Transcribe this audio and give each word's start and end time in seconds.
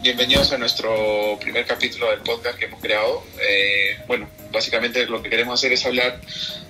Bienvenidos 0.00 0.52
a 0.52 0.58
nuestro 0.58 1.38
primer 1.40 1.66
capítulo 1.66 2.10
del 2.10 2.20
podcast 2.20 2.58
que 2.58 2.66
hemos 2.66 2.80
creado. 2.80 3.22
Eh, 3.40 3.98
bueno, 4.06 4.28
básicamente 4.50 5.04
lo 5.06 5.22
que 5.22 5.28
queremos 5.28 5.60
hacer 5.60 5.72
es 5.72 5.84
hablar 5.84 6.20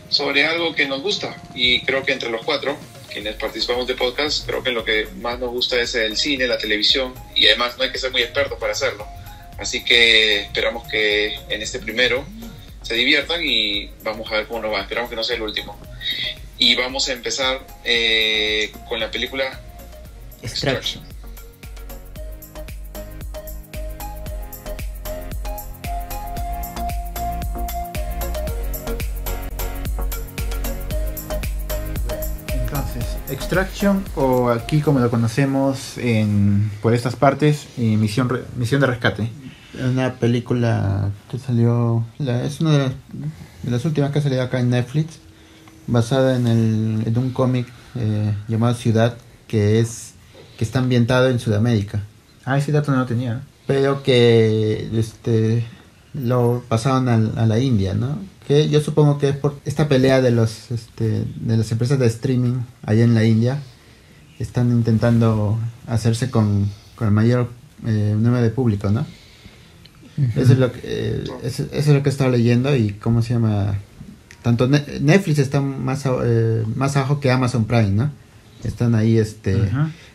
sobre 0.08 0.44
algo 0.46 0.74
que 0.74 0.86
nos 0.86 1.00
gusta 1.00 1.36
y 1.54 1.82
creo 1.82 2.04
que 2.04 2.12
entre 2.12 2.30
los 2.30 2.44
cuatro, 2.44 2.76
quienes 3.12 3.36
participamos 3.36 3.86
de 3.86 3.94
podcast, 3.94 4.46
creo 4.46 4.62
que 4.62 4.72
lo 4.72 4.84
que 4.84 5.06
más 5.20 5.38
nos 5.38 5.50
gusta 5.50 5.80
es 5.80 5.94
el 5.94 6.16
cine, 6.16 6.48
la 6.48 6.58
televisión 6.58 7.14
y 7.36 7.46
además 7.46 7.76
no 7.78 7.84
hay 7.84 7.92
que 7.92 7.98
ser 7.98 8.10
muy 8.10 8.22
experto 8.22 8.58
para 8.58 8.72
hacerlo. 8.72 9.06
Así 9.58 9.84
que 9.84 10.40
esperamos 10.40 10.88
que 10.88 11.38
en 11.48 11.62
este 11.62 11.78
primero 11.78 12.24
se 12.82 12.94
diviertan 12.94 13.44
y 13.44 13.90
vamos 14.02 14.30
a 14.32 14.36
ver 14.36 14.46
cómo 14.46 14.60
nos 14.60 14.72
va. 14.72 14.80
Esperamos 14.80 15.08
que 15.08 15.16
no 15.16 15.22
sea 15.22 15.36
el 15.36 15.42
último. 15.42 15.78
Y 16.58 16.74
vamos 16.74 17.08
a 17.08 17.12
empezar 17.12 17.64
eh, 17.84 18.72
con 18.88 18.98
la 18.98 19.10
película 19.10 19.60
Extraction. 20.42 21.02
Entonces, 21.02 21.13
Extraction 33.28 34.04
o 34.16 34.50
aquí 34.50 34.80
como 34.80 35.00
lo 35.00 35.10
conocemos 35.10 35.96
en, 35.98 36.70
por 36.82 36.92
estas 36.94 37.16
partes, 37.16 37.66
eh, 37.78 37.96
misión, 37.96 38.28
re- 38.28 38.44
misión 38.56 38.80
de 38.80 38.86
rescate. 38.86 39.30
Una 39.82 40.14
película 40.14 41.10
que 41.30 41.38
salió, 41.38 42.04
la- 42.18 42.44
es 42.44 42.60
una 42.60 42.72
de 42.72 42.78
las, 42.78 42.92
de 43.62 43.70
las 43.70 43.84
últimas 43.84 44.10
que 44.12 44.18
ha 44.18 44.22
salido 44.22 44.42
acá 44.42 44.60
en 44.60 44.70
Netflix, 44.70 45.18
basada 45.86 46.36
en, 46.36 46.46
el, 46.46 47.02
en 47.06 47.18
un 47.18 47.30
cómic 47.30 47.66
eh, 47.96 48.34
llamado 48.46 48.74
Ciudad, 48.74 49.16
que 49.48 49.80
es 49.80 50.12
que 50.58 50.64
está 50.64 50.78
ambientado 50.78 51.28
en 51.28 51.40
Sudamérica. 51.40 52.02
Ah, 52.44 52.58
ese 52.58 52.72
dato 52.72 52.92
no 52.92 52.98
lo 52.98 53.06
tenía. 53.06 53.40
Pero 53.66 54.02
que 54.02 54.88
este 54.98 55.64
lo 56.12 56.62
pasaron 56.68 57.08
al- 57.08 57.32
a, 57.38 57.46
la 57.46 57.58
India, 57.58 57.94
¿no? 57.94 58.18
Que 58.46 58.68
yo 58.68 58.80
supongo 58.80 59.18
que 59.18 59.30
es 59.30 59.36
por 59.36 59.58
esta 59.64 59.88
pelea 59.88 60.20
de 60.20 60.30
los 60.30 60.70
este, 60.70 61.24
de 61.36 61.56
las 61.56 61.70
empresas 61.72 61.98
de 61.98 62.06
streaming 62.06 62.60
allá 62.84 63.04
en 63.04 63.14
la 63.14 63.24
India. 63.24 63.58
Están 64.38 64.70
intentando 64.72 65.58
hacerse 65.86 66.30
con, 66.30 66.68
con 66.96 67.06
el 67.08 67.14
mayor 67.14 67.50
eh, 67.86 68.14
número 68.18 68.42
de 68.42 68.50
público, 68.50 68.90
¿no? 68.90 69.06
Eso 70.36 70.52
es 70.52 70.58
lo 70.58 70.70
que 70.72 70.80
eh, 70.84 71.24
eso, 71.42 71.64
eso 71.72 71.90
es 71.90 71.96
lo 71.96 72.02
que 72.02 72.08
he 72.08 72.12
estado 72.12 72.30
leyendo 72.30 72.74
y 72.76 72.90
cómo 72.92 73.20
se 73.22 73.34
llama 73.34 73.74
tanto 74.42 74.68
Ne- 74.68 74.84
Netflix 75.00 75.38
está 75.38 75.60
más 75.60 76.04
eh, 76.06 76.62
más 76.76 76.96
abajo 76.96 77.18
que 77.20 77.30
Amazon 77.30 77.64
Prime, 77.64 77.90
¿no? 77.90 78.10
Están 78.62 78.94
ahí 78.94 79.18
este 79.18 79.56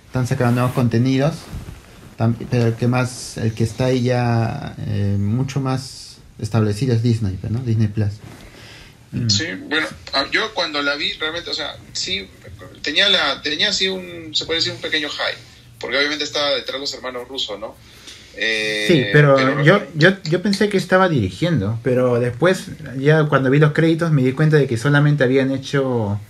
están 0.06 0.26
sacando 0.28 0.54
nuevos 0.56 0.74
contenidos 0.74 1.36
pero 2.50 2.68
el 2.68 2.74
que 2.76 2.88
más 2.88 3.38
el 3.38 3.54
que 3.54 3.64
está 3.64 3.86
ahí 3.86 4.02
ya 4.04 4.76
eh, 4.88 5.18
mucho 5.20 5.60
más 5.62 6.09
establecido 6.42 6.94
es 6.96 7.04
Disney 7.04 7.38
¿no? 7.50 7.60
Disney 7.60 7.88
Plus 7.88 8.14
Mm. 9.12 9.28
Sí, 9.28 9.46
bueno, 9.68 9.88
ah, 10.14 10.28
yo 10.32 10.54
cuando 10.54 10.84
la 10.84 10.94
vi 10.96 11.14
realmente, 11.14 11.50
o 11.50 11.54
sea, 11.56 11.76
sí, 11.94 12.30
tenía 12.84 13.10
la 13.10 13.42
tenía 13.42 13.70
así 13.70 13.88
un, 13.88 14.36
se 14.36 14.46
puede 14.46 14.60
decir 14.60 14.72
un 14.72 14.80
pequeño 14.82 15.10
high, 15.10 15.34
porque 15.80 15.98
obviamente 15.98 16.24
estaba 16.24 16.52
detrás 16.52 16.74
de 16.76 16.80
los 16.82 16.94
hermanos 16.94 17.28
rusos, 17.28 17.60
¿no? 17.60 17.76
Eh, 18.36 18.86
Sí, 18.88 19.06
pero, 19.12 19.64
yo, 19.64 19.82
yo, 19.96 20.12
yo 20.26 20.42
pensé 20.44 20.70
que 20.70 20.78
estaba 20.78 21.10
dirigiendo, 21.10 21.80
pero 21.84 22.20
después, 22.20 22.66
ya 23.00 23.24
cuando 23.24 23.50
vi 23.50 23.58
los 23.58 23.74
créditos, 23.74 24.12
me 24.12 24.22
di 24.22 24.34
cuenta 24.34 24.58
de 24.58 24.68
que 24.68 24.78
solamente 24.78 25.24
habían 25.24 25.50
hecho 25.52 26.22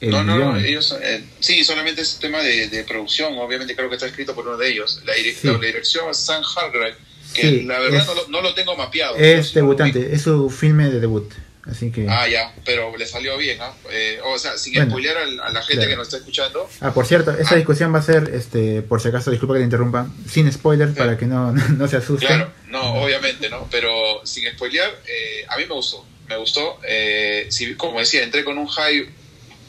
el 0.00 0.10
No, 0.12 0.22
no, 0.22 0.38
no, 0.38 0.52
guion. 0.52 0.64
ellos, 0.64 0.96
eh, 1.02 1.24
sí, 1.40 1.64
solamente 1.64 2.00
es 2.02 2.20
tema 2.20 2.38
de, 2.44 2.68
de 2.68 2.84
producción, 2.84 3.36
obviamente 3.38 3.74
creo 3.74 3.88
que 3.88 3.96
está 3.96 4.06
escrito 4.06 4.36
por 4.36 4.46
uno 4.46 4.56
de 4.56 4.70
ellos. 4.70 5.02
La, 5.04 5.14
dire- 5.14 5.34
Sí. 5.34 5.48
la 5.48 5.58
dirección 5.58 6.08
es 6.08 6.16
Sam 6.18 6.44
Hargrave, 6.56 6.94
que 7.34 7.42
Sí, 7.42 7.62
la 7.62 7.78
verdad 7.78 8.00
es- 8.00 8.06
no, 8.06 8.14
lo, 8.14 8.28
no 8.28 8.40
lo 8.42 8.54
tengo 8.54 8.76
mapeado. 8.76 9.16
Es 9.16 9.48
sí 9.48 9.54
debutante, 9.54 10.14
es 10.14 10.22
su 10.22 10.50
filme 10.50 10.88
de 10.90 11.00
debut. 11.00 11.30
Así 11.70 11.92
que. 11.92 12.06
Ah, 12.08 12.26
ya, 12.26 12.54
pero 12.64 12.96
le 12.96 13.06
salió 13.06 13.36
bien, 13.36 13.58
¿ah? 13.60 13.72
Eh, 13.90 14.18
o 14.24 14.38
sea, 14.38 14.56
sin 14.56 14.72
Bueno, 14.74 14.90
spoilear 14.90 15.16
a, 15.18 15.26
la 15.50 15.60
gente 15.62 15.74
claro. 15.74 15.90
que 15.90 15.96
nos 15.96 16.06
está 16.08 16.16
escuchando, 16.16 16.68
Ah, 16.80 16.92
por 16.92 17.06
cierto, 17.06 17.32
esta 17.32 17.54
discusión 17.54 17.94
va 17.94 17.98
a 17.98 18.02
ser, 18.02 18.30
este, 18.34 18.80
por 18.82 19.00
si 19.00 19.08
acaso, 19.08 19.30
disculpa 19.30 19.54
que 19.54 19.60
te 19.60 19.64
interrumpa, 19.64 20.08
sin 20.28 20.50
spoiler 20.50 20.94
para 20.94 21.16
que 21.18 21.26
no, 21.26 21.52
no 21.52 21.86
se 21.86 21.98
asusten. 21.98 22.26
Claro, 22.28 22.50
no, 22.68 22.94
obviamente, 23.02 23.48
¿no? 23.50 23.68
Pero 23.70 23.92
sin 24.24 24.50
spoilear, 24.50 24.90
eh, 25.06 25.44
a 25.48 25.58
mí 25.58 25.64
me 25.68 25.74
gustó, 25.74 26.04
me 26.28 26.36
gustó. 26.38 26.80
Eh, 26.88 27.46
sí, 27.50 27.74
como 27.74 28.00
decía, 28.00 28.24
entré 28.24 28.42
con 28.42 28.56
un 28.58 28.66
high 28.66 29.08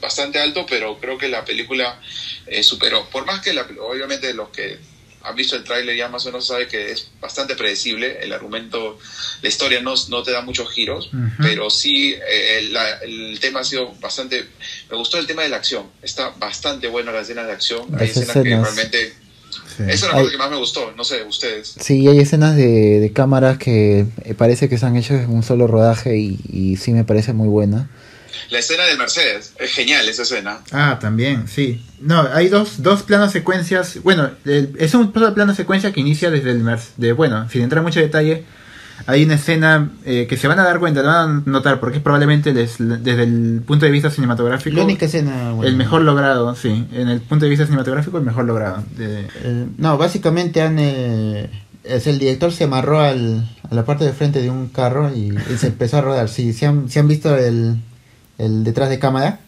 bastante 0.02 0.40
alto, 0.40 0.66
pero 0.68 0.98
creo 0.98 1.18
que 1.18 1.28
la 1.28 1.44
película 1.46 2.00
eh, 2.48 2.64
superó. 2.64 3.06
Por 3.10 3.26
más 3.26 3.42
que, 3.42 3.54
la, 3.54 3.68
obviamente, 3.82 4.34
los 4.34 4.50
que 4.50 4.80
han 5.24 5.36
visto 5.36 5.56
el 5.56 5.64
tráiler 5.64 5.96
ya 5.96 6.08
más 6.10 6.26
o 6.26 6.30
menos 6.30 6.48
saben 6.48 6.68
que 6.68 6.92
es 6.92 7.10
bastante 7.22 7.56
predecible, 7.56 8.20
el 8.22 8.34
argumento, 8.34 8.98
la 9.42 9.50
historia 9.50 9.82
no, 9.82 9.94
no 10.10 10.24
te 10.24 10.32
da 10.32 10.42
muchos 10.42 10.70
giros, 10.72 11.08
Ujú. 11.14 11.30
pero 11.42 11.70
sí 11.70 12.14
eh, 12.14 12.58
el, 12.60 12.74
la- 12.74 12.98
el 13.00 13.40
tema 13.40 13.60
ha 13.62 13.64
sido 13.64 13.94
bastante... 14.02 14.46
Me 14.90 14.98
gustó 14.98 15.18
el 15.18 15.28
tema 15.28 15.44
de 15.44 15.50
la 15.50 15.58
acción, 15.58 15.86
está 16.02 16.30
bastante 16.40 16.88
bueno 16.88 17.12
las 17.12 17.24
escenas 17.24 17.48
de 17.48 17.54
acción, 17.54 17.82
hay 17.94 18.08
Las 18.08 18.18
escenas, 18.18 18.34
que 18.34 18.40
escenas. 18.40 18.64
realmente... 18.76 19.14
Sí. 19.78 19.84
Esa 19.88 20.08
es 20.08 20.14
la 20.14 20.20
Hay- 20.20 20.30
que 20.30 20.38
más 20.38 20.50
me 20.50 20.58
gustó, 20.58 20.92
no 20.96 21.04
sé, 21.04 21.24
ustedes. 21.24 21.76
Sí, 21.80 22.08
hay 22.08 22.20
escenas 22.20 22.56
de, 22.56 23.00
de 23.00 23.14
cámaras 23.14 23.58
que 23.58 24.06
eh, 24.24 24.34
parece 24.34 24.70
que 24.70 24.78
se 24.78 24.86
han 24.86 24.96
hecho 24.96 25.14
en 25.14 25.30
un 25.30 25.44
solo 25.44 25.68
rodaje 25.68 26.18
y, 26.18 26.40
y 26.50 26.78
sí 26.78 26.92
me 26.92 27.04
parece 27.04 27.34
muy 27.34 27.48
buena. 27.50 27.90
La 28.50 28.60
escena 28.60 28.84
del 28.86 28.98
Mercedes, 28.98 29.54
es 29.60 29.72
genial 29.72 30.08
esa 30.08 30.24
escena. 30.24 30.60
Ah, 30.72 30.98
también, 31.00 31.48
sí. 31.48 31.84
No, 32.00 32.28
hay 32.34 32.50
dos, 32.50 32.82
dos 32.84 33.04
planos 33.04 33.32
secuencias. 33.32 34.00
Bueno, 34.04 34.30
el- 34.46 34.74
es 34.80 34.94
un 34.94 35.12
pl- 35.12 35.32
plano 35.34 35.54
secuencia 35.56 35.92
que 35.92 36.00
inicia 36.02 36.30
desde 36.32 36.52
el 36.52 36.60
Mercedes. 36.60 36.94
De, 36.98 37.14
bueno, 37.14 37.48
sin 37.50 37.62
entrar 37.62 37.80
en 37.80 37.86
mucho 37.86 38.00
detalle, 38.00 38.44
hay 39.08 39.24
una 39.24 39.34
escena 39.36 39.90
eh, 40.06 40.28
que 40.30 40.38
se 40.38 40.48
van 40.48 40.60
a 40.60 40.64
dar 40.64 40.80
cuenta, 40.80 41.02
lo 41.02 41.08
van 41.08 41.44
a 41.48 41.50
notar, 41.50 41.80
porque 41.80 41.98
es 41.98 42.04
probablemente 42.04 42.54
des- 42.54 42.76
desde 42.78 43.24
el 43.24 43.62
punto 43.66 43.86
de 43.86 43.92
vista 43.92 44.12
cinematográfico 44.12 44.78
La 44.78 44.84
única 44.84 45.06
escena... 45.06 45.52
bueno, 45.54 45.70
el 45.70 45.76
mejor 45.76 46.02
logrado, 46.04 46.54
sí. 46.56 46.86
En 46.94 47.08
el 47.10 47.20
punto 47.22 47.46
de 47.46 47.50
vista 47.50 47.66
cinematográfico, 47.66 48.18
el 48.20 48.24
mejor 48.24 48.46
logrado. 48.46 48.84
De- 48.96 49.28
eh, 49.44 49.66
no, 49.78 49.98
básicamente 49.98 50.62
han... 50.62 50.78
eh, 50.80 51.50
es 51.84 52.06
el 52.06 52.20
director 52.20 52.52
se 52.52 52.66
amarró 52.66 53.00
al, 53.00 53.50
a 53.68 53.74
la 53.74 53.84
parte 53.86 54.06
de 54.06 54.14
frente 54.14 54.40
de 54.40 54.52
un 54.52 54.68
carro 54.68 55.12
y, 55.16 55.36
y 55.52 55.58
se 55.58 55.68
empezó 55.68 55.98
a 55.98 56.02
rodar. 56.02 56.30
Sí, 56.30 56.54
si 56.54 56.66
han, 56.66 56.88
si 56.92 57.00
han 57.00 57.08
visto 57.08 57.36
el, 57.36 57.78
el 58.44 58.64
detrás 58.64 58.90
de 58.90 59.00
cámara, 59.00 59.40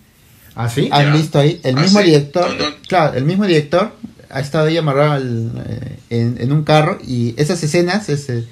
¿Ah, 0.56 0.70
sí? 0.70 0.90
han 0.92 1.14
visto 1.14 1.40
ahí, 1.40 1.59
el 1.64 1.78
Ah, 1.78 1.81
mismo 1.81 2.00
sí. 2.00 2.06
director, 2.06 2.50
No, 2.58 2.70
no. 2.70 2.76
claro, 2.88 3.14
el 3.18 3.26
mismo 3.26 3.46
director 3.46 3.92
ha 4.30 4.40
estado 4.40 4.68
ahí 4.68 4.78
amarrado 4.78 5.12
al, 5.14 5.64
eh, 5.68 5.98
en, 6.09 6.38
en 6.40 6.52
un 6.52 6.64
carro 6.64 6.98
y 7.06 7.34
esas 7.38 7.64
escenas 7.64 8.09
este, 8.09 8.46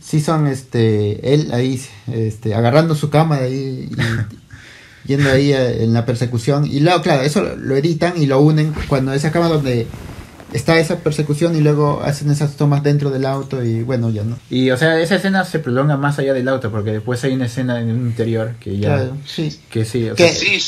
sí 0.00 0.20
son 0.20 0.46
este 0.48 1.34
él 1.34 1.50
ahí 1.52 1.80
este, 2.12 2.54
agarrando 2.54 2.94
su 2.94 3.10
cámara 3.10 3.44
ahí 3.44 3.88
y 3.90 5.08
yendo 5.08 5.30
ahí 5.30 5.52
eh, 5.52 5.84
en 5.84 5.92
la 5.92 6.04
persecución 6.04 6.66
y 6.66 6.80
luego 6.80 7.00
claro, 7.02 7.22
eso 7.22 7.42
lo, 7.42 7.56
lo 7.56 7.76
editan 7.76 8.20
y 8.20 8.26
lo 8.26 8.40
unen 8.40 8.74
cuando 8.88 9.12
esa 9.12 9.30
cámara 9.30 9.54
donde 9.54 9.86
está 10.52 10.78
esa 10.78 10.96
persecución 10.98 11.56
y 11.56 11.60
luego 11.60 12.02
hacen 12.04 12.30
esas 12.30 12.56
tomas 12.56 12.82
dentro 12.82 13.10
del 13.10 13.26
auto 13.26 13.62
y 13.64 13.82
bueno, 13.82 14.10
ya 14.10 14.22
no. 14.24 14.38
Y, 14.50 14.70
o 14.70 14.76
sea, 14.76 14.98
esa 15.00 15.16
escena 15.16 15.44
se 15.44 15.58
prolonga 15.58 15.96
más 15.96 16.18
allá 16.18 16.32
del 16.32 16.48
auto, 16.48 16.70
porque 16.70 16.92
después 16.92 17.22
hay 17.24 17.32
una 17.34 17.46
escena 17.46 17.80
en 17.80 17.90
un 17.90 18.06
interior 18.06 18.54
que 18.60 18.78
ya... 18.78 18.88
Claro, 18.96 19.16
sí. 19.26 19.60
Que 19.70 19.84
sí, 19.84 20.08
sea, 20.16 20.28
Sí, 20.32 20.60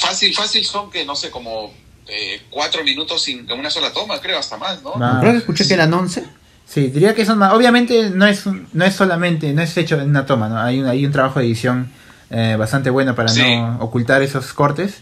fácil, 0.00 0.34
fácil 0.34 0.64
son 0.64 0.90
que 0.90 1.04
no 1.04 1.14
sé, 1.16 1.30
como 1.30 1.72
eh, 2.06 2.40
cuatro 2.50 2.82
minutos 2.84 3.22
sin 3.22 3.50
una 3.52 3.70
sola 3.70 3.92
toma, 3.92 4.20
creo, 4.20 4.38
hasta 4.38 4.56
más, 4.56 4.82
¿no? 4.82 4.92
Creo 5.20 5.32
que 5.32 5.38
escuché 5.38 5.66
que 5.66 5.74
eran 5.74 5.92
11. 5.92 6.24
Sí, 6.66 6.88
diría 6.88 7.14
que 7.14 7.24
son 7.24 7.38
más. 7.38 7.52
Obviamente 7.54 8.10
no 8.10 8.26
es 8.26 8.44
un- 8.44 8.68
no 8.74 8.84
es 8.84 8.94
solamente, 8.94 9.52
no 9.54 9.62
es 9.62 9.74
hecho 9.78 9.98
en 10.00 10.10
una 10.10 10.26
toma, 10.26 10.48
¿no? 10.50 10.58
Hay 10.60 10.80
un, 10.80 10.86
hay 10.86 11.06
un 11.06 11.12
trabajo 11.12 11.38
de 11.40 11.46
edición 11.46 11.90
eh, 12.30 12.56
bastante 12.58 12.90
bueno 12.90 13.14
para 13.14 13.28
Sí. 13.30 13.40
no 13.56 13.78
ocultar 13.80 14.20
esos 14.22 14.52
cortes. 14.52 14.96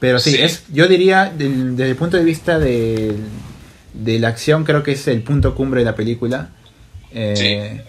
Pero 0.00 0.18
sí, 0.18 0.32
Sí. 0.32 0.42
es 0.42 0.62
yo 0.72 0.86
diría, 0.86 1.26
del- 1.36 1.76
desde 1.76 1.90
el 1.90 1.96
punto 1.96 2.16
de 2.16 2.24
vista 2.24 2.58
de, 2.58 3.14
de 3.94 4.18
la 4.18 4.28
acción, 4.28 4.64
creo 4.64 4.82
que 4.82 4.92
es 4.92 5.06
el 5.08 5.22
punto 5.22 5.54
cumbre 5.54 5.80
de 5.80 5.84
la 5.86 5.94
película. 5.96 6.50
Eh, 7.12 7.82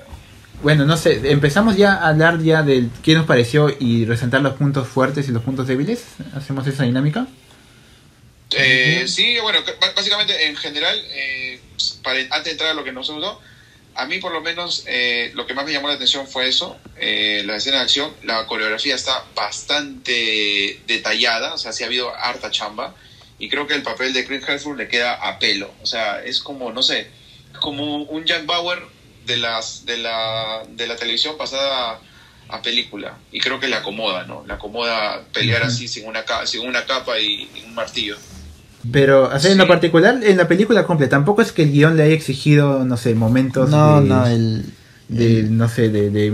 Bueno, 0.62 0.84
no 0.86 0.98
sé, 0.98 1.22
empezamos 1.32 1.78
ya 1.78 1.94
a 1.94 2.10
hablar 2.10 2.42
ya 2.42 2.64
de 2.64 2.88
qué 3.02 3.14
nos 3.14 3.26
pareció 3.26 3.74
y 3.80 4.04
resaltar 4.04 4.42
los 4.42 4.56
puntos 4.56 4.90
fuertes 4.90 5.30
y 5.30 5.32
los 5.32 5.42
puntos 5.42 5.68
débiles. 5.68 6.04
¿Hacemos 6.36 6.68
esa 6.68 6.84
dinámica? 6.84 7.28
Eh, 8.58 9.06
sí, 9.08 9.36
bueno, 9.42 9.60
básicamente 9.96 10.48
en 10.48 10.56
general, 10.58 10.98
eh, 11.14 11.62
para, 12.04 12.20
antes 12.20 12.44
de 12.46 12.52
entrar 12.52 12.72
a 12.72 12.74
lo 12.74 12.84
que 12.84 12.92
nos 12.92 13.10
gustó, 13.10 13.40
a 14.00 14.06
mí 14.06 14.20
por 14.20 14.32
lo 14.32 14.40
menos 14.40 14.84
eh, 14.88 15.32
lo 15.36 15.46
que 15.46 15.54
más 15.54 15.66
me 15.66 15.74
llamó 15.74 15.90
la 15.90 15.96
atención 15.96 16.26
fue 16.26 16.48
eso, 16.48 16.80
eh, 16.98 17.44
la 17.46 17.58
escena 17.58 17.78
de 17.78 17.84
acción, 17.84 18.14
la 18.24 18.48
coreografía 18.48 18.96
está 18.96 19.26
bastante 19.36 20.80
detallada, 20.88 21.54
o 21.54 21.58
sea, 21.58 21.74
sí 21.74 21.84
ha 21.84 21.88
habido 21.88 22.16
harta 22.16 22.50
chamba, 22.50 22.96
y 23.38 23.50
creo 23.50 23.68
que 23.68 23.74
el 23.74 23.84
papel 23.84 24.14
de 24.14 24.26
Chris 24.26 24.48
Hemsworth 24.48 24.78
le 24.78 24.88
queda 24.88 25.16
a 25.16 25.38
pelo, 25.38 25.74
o 25.82 25.86
sea, 25.86 26.24
es 26.24 26.40
como, 26.40 26.72
no 26.72 26.82
sé, 26.82 27.08
como 27.60 28.04
un 28.04 28.24
Jack 28.24 28.46
Bauer 28.46 28.82
de, 29.26 29.36
las, 29.36 29.86
de, 29.86 29.98
la, 29.98 30.64
de 30.70 30.88
la 30.88 30.96
televisión 30.96 31.38
pasada 31.38 32.00
a, 32.48 32.62
película, 32.62 33.18
y 33.34 33.42
creo 33.42 33.60
que 33.60 33.68
le 33.68 33.76
acomoda, 33.76 34.24
¿no? 34.24 34.46
Le 34.48 34.54
acomoda 34.54 35.24
pelear 35.34 35.64
así 35.64 35.88
sin 35.88 36.08
una, 36.08 36.24
sin 36.46 36.62
una 36.62 36.86
capa 36.86 37.20
y, 37.20 37.50
y 37.54 37.64
un 37.66 37.76
martillo. 37.76 38.18
Pero, 38.92 39.30
o 39.30 39.40
sea, 39.40 39.52
en 39.52 39.58
lo 39.58 39.68
particular, 39.68 40.20
en 40.24 40.38
la 40.38 40.48
película 40.48 40.86
cumple. 40.86 41.08
Tampoco 41.08 41.42
es 41.42 41.52
que 41.52 41.64
el 41.64 41.72
guion 41.72 41.98
le 41.98 42.04
haya 42.04 42.14
exigido, 42.14 42.86
no 42.86 42.96
sé, 42.96 43.14
momentos. 43.14 43.70
No, 43.70 44.00
no, 44.00 44.26
el. 44.26 44.64
no 45.10 45.68
sé, 45.68 45.90
de... 45.90 46.10
de 46.10 46.28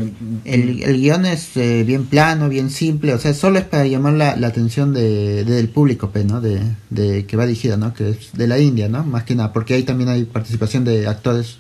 el, 0.46 0.84
el, 0.84 1.02
guion 1.02 1.26
es 1.26 1.58
eh, 1.58 1.84
bien 1.84 2.06
plano, 2.06 2.48
bien 2.48 2.70
simple, 2.70 3.14
o 3.14 3.20
sea, 3.20 3.34
solo 3.34 3.58
es 3.58 3.66
para 3.66 3.88
llamar 3.88 4.14
la, 4.14 4.36
la 4.36 4.48
atención 4.48 4.94
de, 4.94 5.44
del 5.44 5.70
público, 5.70 6.12
¿no? 6.26 6.40
De, 6.40 6.62
de, 6.92 7.26
que 7.26 7.36
va 7.36 7.48
dirigida, 7.48 7.78
¿no? 7.78 7.94
Que 7.94 8.10
es 8.10 8.34
de 8.34 8.48
la 8.48 8.60
India, 8.60 8.90
¿no? 8.90 9.04
Más 9.04 9.24
que 9.24 9.34
nada, 9.34 9.52
porque 9.52 9.74
ahí 9.74 9.84
también 9.84 10.10
hay 10.10 10.26
participación 10.26 10.86
de 10.86 11.08
actores 11.08 11.58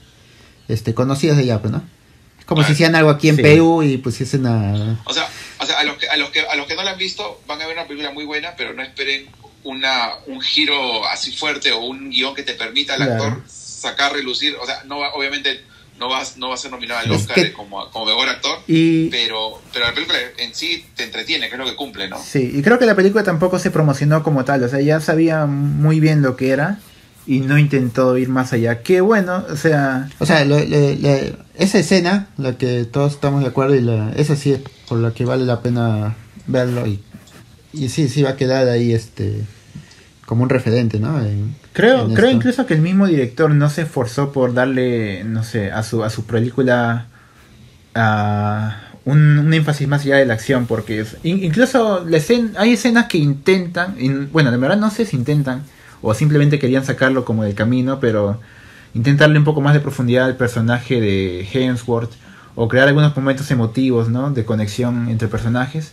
este 0.68 0.94
conocidos 0.94 1.38
de 1.38 1.44
allá, 1.44 1.62
pues, 1.62 1.72
¿no? 1.72 1.84
Como 2.46 2.64
si 2.64 2.74
hicieran 2.74 2.96
algo 2.96 3.10
aquí 3.10 3.30
en 3.30 3.38
Perú 3.38 3.81
y 3.81 3.98
pusiesen 3.98 4.46
a... 4.46 5.00
O 5.06 5.14
sea, 5.14 5.28
o 5.60 5.66
sea 5.66 5.80
a, 5.80 5.84
los 5.84 5.98
que, 5.98 6.08
a, 6.08 6.16
los 6.16 6.30
que, 6.30 6.42
a 6.42 6.56
los 6.56 6.68
que 6.68 6.76
no 6.76 6.84
la 6.84 6.92
han 6.92 6.98
visto 6.98 7.42
van 7.48 7.60
a 7.60 7.66
ver 7.66 7.76
una 7.76 7.88
película 7.88 8.12
muy 8.12 8.24
buena, 8.26 8.54
pero 8.56 8.74
no 8.76 8.84
esperen 8.84 9.26
una, 9.66 10.12
un 10.28 10.42
giro 10.42 11.06
así 11.08 11.32
fuerte 11.32 11.72
o 11.72 11.80
un 11.80 12.10
guion 12.10 12.34
que 12.34 12.44
te 12.44 12.54
permita 12.54 12.94
al 12.94 13.02
actor 13.02 13.44
sacar, 13.48 14.14
relucir. 14.14 14.56
O 14.62 14.66
sea, 14.66 14.84
no 14.86 15.00
va, 15.00 15.14
obviamente 15.14 15.62
no 16.00 16.10
va, 16.10 16.24
no 16.38 16.50
va 16.50 16.56
a 16.56 16.58
ser 16.58 16.72
nominado 16.72 17.00
al 17.02 17.12
Oscar 17.12 17.52
como, 17.54 17.90
como, 17.90 18.06
mejor 18.06 18.30
actor, 18.30 18.60
pero, 18.68 19.62
pero 19.72 19.86
la 19.86 19.94
película 19.94 20.18
en 20.38 20.54
sí 20.54 20.86
te 20.96 21.04
entretiene, 21.04 21.48
que 21.48 21.54
es 21.54 21.60
lo 21.60 21.66
que 21.66 21.76
cumple, 21.76 22.10
¿no? 22.10 22.22
Sí, 22.22 22.52
y 22.54 22.62
creo 22.62 22.80
que 22.80 22.86
la 22.86 22.96
película 22.96 23.24
tampoco 23.24 23.60
se 23.60 23.72
promocionó 23.72 24.24
como 24.24 24.44
tal, 24.44 24.64
o 24.64 24.70
sea, 24.70 24.82
ya 24.82 25.00
sabía 25.00 25.46
muy 25.46 26.00
bien 26.00 26.22
lo 26.22 26.36
que 26.36 26.50
era 26.50 26.80
y 27.28 27.40
no 27.40 27.58
intentó 27.58 28.18
ir 28.18 28.30
más 28.30 28.54
allá. 28.54 28.84
Qué 28.84 29.02
bueno, 29.02 29.46
o 29.50 29.56
sea... 29.56 30.10
O 30.20 30.26
sea, 30.26 30.44
esa 30.44 31.80
escena, 31.80 32.28
la 32.38 32.58
que 32.58 32.84
todos 32.86 33.14
estamos 33.14 33.42
de 33.42 33.48
acuerdo, 33.48 33.76
y 33.76 33.82
la, 33.82 34.12
esa 34.18 34.36
sí 34.36 34.52
es 34.52 34.60
por 34.88 35.00
la 35.00 35.14
que 35.14 35.26
vale 35.26 35.46
la 35.46 35.62
pena 35.62 36.16
verlo 36.46 36.86
y, 36.86 37.00
y 37.74 37.90
sí, 37.90 38.10
sí 38.10 38.22
va 38.22 38.32
a 38.32 38.36
quedar 38.36 38.68
ahí 38.68 38.94
este 38.94 39.42
como 40.25 40.44
un 40.44 40.50
referente, 40.50 41.00
¿no? 41.00 41.19
creo 41.74 42.12
creo 42.13 42.31
incluso 42.31 42.66
que 42.66 42.74
el 42.74 42.81
mismo 42.81 43.06
director 43.06 43.51
no 43.51 43.69
se 43.69 43.83
esforzó 43.83 44.31
por 44.31 44.54
darle, 44.54 45.24
no 45.24 45.44
sé, 45.44 45.72
a 45.72 45.83
su, 45.83 46.04
a 46.04 46.10
su 46.10 46.25
película 46.25 47.07
un, 49.06 49.54
énfasis 49.54 49.88
más 49.88 50.01
allá 50.04 50.18
de 50.18 50.25
la 50.25 50.33
acción, 50.33 50.66
porque 50.66 51.06
incluso 51.24 52.06
hay 52.57 52.74
escenas 52.74 53.06
que 53.06 53.18
intentan, 53.18 53.95
bueno, 54.31 54.51
de 54.51 54.57
verdad 54.57 54.77
no 54.77 54.89
sé 54.89 55.06
si 55.06 55.16
intentan, 55.16 55.63
o 56.01 56.13
simplemente 56.13 56.60
querían 56.60 56.83
sacarlo 56.86 57.24
como 57.24 57.44
del 57.44 57.56
camino, 57.56 58.00
pero 58.00 58.39
intentarle 58.94 59.38
un 59.38 59.45
poco 59.45 59.62
más 59.62 59.74
de 59.74 59.80
profundidad 59.80 60.25
al 60.25 60.38
personaje 60.38 61.00
de 61.00 61.48
Hemsworth 61.51 62.12
o 62.56 62.68
crear 62.68 62.88
algunos 62.88 63.16
momentos 63.16 63.50
emotivos, 63.51 64.10
¿no? 64.10 64.31
De 64.31 64.45
conexión 64.45 65.10
entre 65.10 65.28
personajes. 65.28 65.92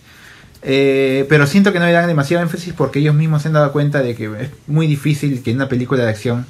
Eh, 0.62 1.26
pero 1.28 1.46
siento 1.46 1.72
que 1.72 1.80
no 1.80 1.86
le 1.86 1.92
dan 1.92 2.06
demasiado 2.06 2.42
énfasis 2.42 2.72
porque 2.72 3.00
ellos 3.00 3.14
mismos 3.14 3.42
se 3.42 3.48
han 3.48 3.54
dado 3.54 3.72
cuenta 3.72 4.00
de 4.00 4.14
que 4.14 4.26
es 4.26 4.50
muy 4.68 4.86
difícil 4.86 5.42
que 5.42 5.50
en 5.50 5.56
una 5.56 5.68
película 5.68 6.04
de 6.04 6.10
acción 6.10 6.46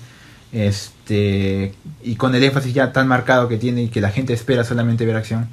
este 0.52 1.72
y 2.02 2.16
con 2.16 2.34
el 2.34 2.44
énfasis 2.44 2.74
ya 2.74 2.92
tan 2.92 3.08
marcado 3.08 3.48
que 3.48 3.56
tiene 3.56 3.84
y 3.84 3.88
que 3.88 4.02
la 4.02 4.10
gente 4.10 4.34
espera 4.34 4.64
solamente 4.64 5.06
ver 5.06 5.16
acción 5.16 5.48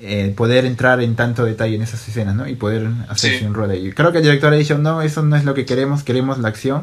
eh, 0.00 0.34
poder 0.36 0.64
entrar 0.64 1.00
en 1.02 1.14
tanto 1.14 1.44
detalle 1.44 1.76
en 1.76 1.82
esas 1.82 2.08
escenas 2.08 2.34
¿no? 2.34 2.48
y 2.48 2.56
poder 2.56 2.88
hacerse 3.08 3.46
un 3.46 3.54
rol 3.54 3.70
ahí 3.70 3.92
creo 3.92 4.10
que 4.10 4.18
el 4.18 4.24
director 4.24 4.52
ha 4.52 4.56
dicho 4.56 4.76
no 4.76 5.00
eso 5.00 5.22
no 5.22 5.36
es 5.36 5.44
lo 5.44 5.54
que 5.54 5.64
queremos 5.64 6.02
queremos 6.02 6.38
la 6.38 6.48
acción 6.48 6.80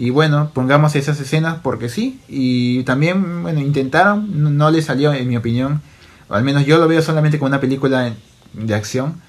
y 0.00 0.08
bueno, 0.08 0.50
pongamos 0.54 0.96
esas 0.96 1.20
escenas 1.20 1.58
porque 1.62 1.90
sí. 1.90 2.18
Y 2.26 2.84
también, 2.84 3.42
bueno, 3.42 3.60
intentaron, 3.60 4.56
no, 4.56 4.70
le 4.70 4.80
salió 4.80 5.12
en 5.12 5.28
mi 5.28 5.36
opinión. 5.36 5.82
O 6.30 6.34
al 6.34 6.42
menos 6.42 6.64
yo 6.64 6.78
lo 6.78 6.88
veo 6.88 7.02
solamente 7.02 7.38
como 7.38 7.48
una 7.48 7.60
película 7.60 8.14
de 8.54 8.74
acción 8.74 9.20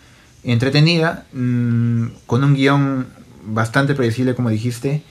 entretenida, 0.43 1.25
mm, 1.33 2.07
con 2.25 2.43
un 2.43 2.55
guion 2.55 3.07
bastante 3.43 3.95
predecible 3.95 4.35
como 4.35 4.49
dijiste, 4.49 5.03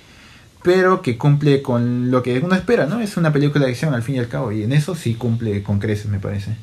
pero 0.62 1.03
que 1.03 1.17
cumple 1.17 1.62
con 1.62 2.11
lo 2.11 2.23
que 2.23 2.38
uno 2.38 2.55
espera, 2.55 2.87
¿no? 2.87 3.00
Es 3.00 3.17
una 3.17 3.32
película 3.32 3.67
de 3.67 3.73
acción 3.73 3.94
al 3.94 4.03
fin 4.03 4.17
y 4.17 4.19
al 4.19 4.29
cabo, 4.29 4.53
y 4.53 4.62
en 4.62 4.73
eso 4.73 4.94
sí 4.94 5.15
cumple 5.15 5.62
con 5.62 5.79
creces, 5.79 6.06
me 6.06 6.19
parece. 6.19 6.56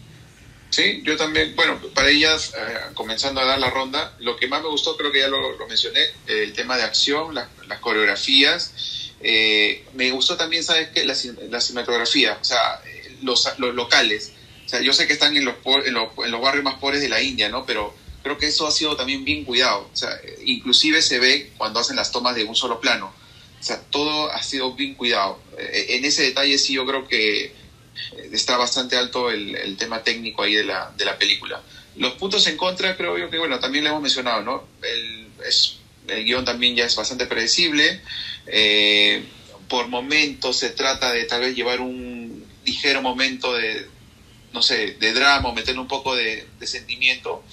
Sí, 0.70 1.02
yo 1.04 1.16
también, 1.16 1.56
bueno, 1.56 1.80
para 1.94 2.10
ellas, 2.10 2.54
eh, 2.56 2.78
comenzando 2.94 3.42
a 3.42 3.46
dar 3.46 3.58
la 3.58 3.70
ronda, 3.70 4.16
lo 4.20 4.36
que 4.36 4.48
más 4.48 4.62
me 4.62 4.70
gustó, 4.70 4.98
creo 4.98 5.12
que 5.12 5.20
ya 5.20 5.28
lo, 5.30 5.40
mencioné, 5.68 6.02
el 6.28 6.54
tema 6.54 6.78
de 6.78 6.84
acción, 6.84 7.34
las 7.34 7.80
coreografías. 7.80 9.14
Eh, 9.22 9.86
me 9.96 10.12
gustó 10.12 10.36
también, 10.36 10.64
¿sabes 10.64 10.90
qué? 10.90 11.06
La, 11.06 11.16
la 11.50 11.62
cinematografía, 11.62 12.38
o 12.40 12.44
sea, 12.44 12.82
los, 13.24 13.48
los, 13.58 13.74
locales. 13.74 14.34
O 14.66 14.70
sea, 14.70 14.82
yo 14.82 14.94
sé 14.94 15.08
que 15.08 15.14
están 15.14 15.36
en 15.38 15.46
los, 15.46 15.56
en 15.86 15.94
los, 15.94 16.10
en 16.24 16.32
los 16.32 16.42
barrios 16.42 16.64
más 16.64 16.76
pobres 16.76 17.02
de 17.02 17.10
la 17.10 17.22
India, 17.22 17.50
¿no? 17.50 17.66
Pero 17.66 17.96
creo 18.24 18.38
que 18.38 18.48
eso 18.48 18.68
ha 18.68 18.72
sido 18.72 18.96
también 18.96 19.24
bien 19.26 19.46
cuidado. 19.46 19.90
O 19.92 19.96
sea, 19.96 20.10
inclusive 20.46 21.02
se 21.02 21.20
ve 21.20 21.52
cuando 21.58 21.80
hacen 21.80 21.96
las 21.96 22.12
tomas 22.12 22.36
de 22.36 22.44
un 22.44 22.56
solo 22.56 22.80
plano. 22.80 23.14
O 23.60 23.64
sea, 23.64 23.82
todo 23.82 24.32
ha 24.32 24.42
sido 24.44 24.74
bien 24.74 24.96
cuidado. 24.96 25.40
Eh, 25.58 25.88
en 25.90 26.06
ese 26.06 26.24
detalle 26.24 26.58
sí 26.58 26.74
yo 26.74 26.86
creo 26.86 27.08
que 27.08 27.54
está 28.32 28.58
bastante 28.58 28.96
alto 28.96 29.32
el, 29.32 29.76
tema 29.78 30.04
técnico 30.04 30.44
ahí 30.44 30.56
de 30.56 30.64
la, 30.64 30.94
de 30.98 31.06
la 31.06 31.18
película. 31.18 31.62
Los 31.96 32.14
puntos 32.14 32.46
en 32.48 32.58
contra, 32.58 32.96
creo 32.96 33.18
yo 33.18 33.30
que, 33.30 33.40
bueno, 33.40 33.60
también 33.60 33.84
le 33.84 33.90
hemos 33.90 34.02
mencionado, 34.02 34.44
¿no? 34.44 34.68
El, 34.84 35.28
es, 35.48 35.78
el 36.08 36.24
guion 36.26 36.46
también 36.46 36.76
ya 36.76 36.86
es 36.86 36.96
bastante 36.96 37.26
predecible. 37.26 38.02
Eh, 38.46 39.24
por 39.68 39.88
momentos 39.88 40.58
se 40.58 40.70
trata 40.70 41.12
de 41.12 41.26
tal 41.26 41.42
vez 41.42 41.56
llevar 41.56 41.82
un 41.82 42.46
ligero 42.66 43.02
momento 43.02 43.54
de, 43.54 43.88
no 44.54 44.62
sé, 44.62 44.94
de 44.94 45.14
drama 45.14 45.50
o 45.50 45.54
meterle 45.54 45.82
un 45.82 45.88
poco 45.88 46.16
de, 46.16 46.48
sentimiento. 46.62 47.44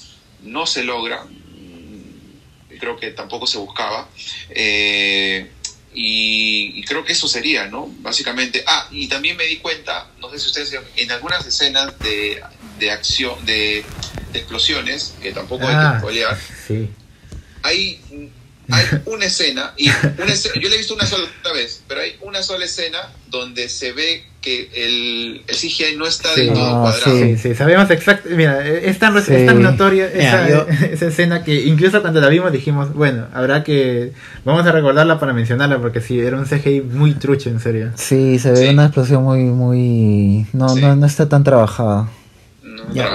No 0.45 0.67
se 0.67 0.85
logra. 0.85 1.25
Mm, 1.25 2.79
creo 2.79 2.97
que 2.97 3.11
tampoco 3.11 3.47
se 3.47 3.59
buscaba. 3.59 4.09
Eh, 4.51 5.51
y, 5.95 6.83
creo 6.85 7.05
que 7.05 7.13
eso 7.13 7.29
sería, 7.29 7.67
¿no? 7.69 7.89
Básicamente. 8.01 8.65
Ah, 8.67 8.89
y 8.91 9.07
también 9.07 9.37
me 9.37 9.45
di 9.45 9.59
cuenta, 9.59 10.11
no 10.21 10.31
sé 10.31 10.39
si 10.39 10.47
ustedes, 10.49 10.77
en 10.97 11.13
algunas 11.13 11.47
escenas 11.47 11.99
de, 12.01 12.43
de 12.79 12.91
acción, 12.91 13.45
de, 13.47 13.85
explosiones, 14.33 15.15
que 15.23 15.33
tampoco 15.33 15.63
hay 15.65 15.75
que 15.75 15.81
ah, 15.81 15.99
spoilear, 16.01 16.39
sí. 16.67 16.91
hay 17.63 18.01
hay 18.71 18.85
una 19.07 19.27
escena, 19.27 19.75
y 19.77 19.87
yo 19.87 20.69
la 20.69 20.75
he 20.75 20.79
visto 20.79 20.95
una 20.95 21.07
sola 21.07 21.29
vez, 21.53 21.83
pero 21.87 22.01
hay 22.01 22.17
una 22.23 22.43
sola 22.43 22.65
escena 22.65 22.99
donde 23.29 23.69
se 23.69 23.93
ve 23.93 24.25
que 24.45 24.69
el, 24.75 25.43
el 25.47 25.57
CGI 25.57 25.97
no 25.97 26.07
está 26.07 26.35
del 26.35 26.53
todo 26.53 26.83
cuadrado. 26.83 27.19
Sí, 27.19 27.37
sí, 27.39 27.55
sabemos 27.55 27.91
exacto. 27.91 28.29
Mira, 28.31 28.67
es 28.67 28.99
tan, 28.99 29.15
notoria 29.63 30.07
esa, 30.07 30.67
esa, 30.93 31.07
escena 31.07 31.43
que 31.43 31.63
incluso 31.65 32.03
cuando 32.03 32.21
la 32.21 32.29
vimos 32.29 32.53
dijimos, 32.53 32.93
bueno, 32.93 33.27
habrá 33.33 33.65
que. 33.65 34.13
Vamos 34.45 34.67
a 34.67 34.73
recordarla 34.73 35.19
para 35.19 35.33
mencionarla 35.33 35.79
porque 35.81 36.03
sí, 36.03 36.21
era 36.21 36.37
un 36.37 36.45
CGI 36.45 36.83
muy 36.83 37.15
trucho, 37.15 37.49
en 37.49 37.59
serio. 37.59 37.93
Sí, 37.95 38.39
se 38.39 38.53
ve 38.53 38.71
una 38.71 38.85
explosión 38.85 39.23
muy. 39.23 39.45
muy 39.45 40.47
no, 40.53 40.75
no, 40.77 40.95
no 40.95 41.07
está 41.07 41.29
tan 41.29 41.43
trabajada. 41.43 42.11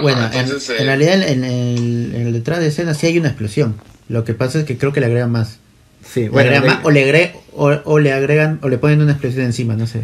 bueno, 0.02 0.30
en, 0.34 0.48
eh, 0.48 0.84
realidad 0.84 1.22
en, 1.28 1.44
el, 1.44 2.12
en 2.16 2.28
el 2.28 2.34
detrás 2.34 2.60
de 2.60 2.68
escena 2.68 2.96
sí 2.96 3.06
hay 3.06 3.20
una 3.20 3.30
explosión. 3.30 3.76
Lo 4.10 4.24
que 4.26 4.34
pasa 4.34 4.60
es 4.60 4.66
que 4.66 4.78
creo 4.78 4.92
que 4.92 5.00
le 5.00 5.06
agregan 5.06 5.32
más. 5.32 5.60
Sí, 6.04 6.30
bueno, 6.30 6.50
o, 6.84 6.92
le 6.92 7.04
agregan, 7.04 7.34
o, 7.54 8.00
le 8.00 8.14
agregan 8.14 8.60
o 8.62 8.70
le 8.70 8.78
ponen 8.78 9.02
una 9.02 9.12
explosión 9.12 9.46
encima, 9.46 9.76
no 9.76 9.86
sé. 9.86 10.02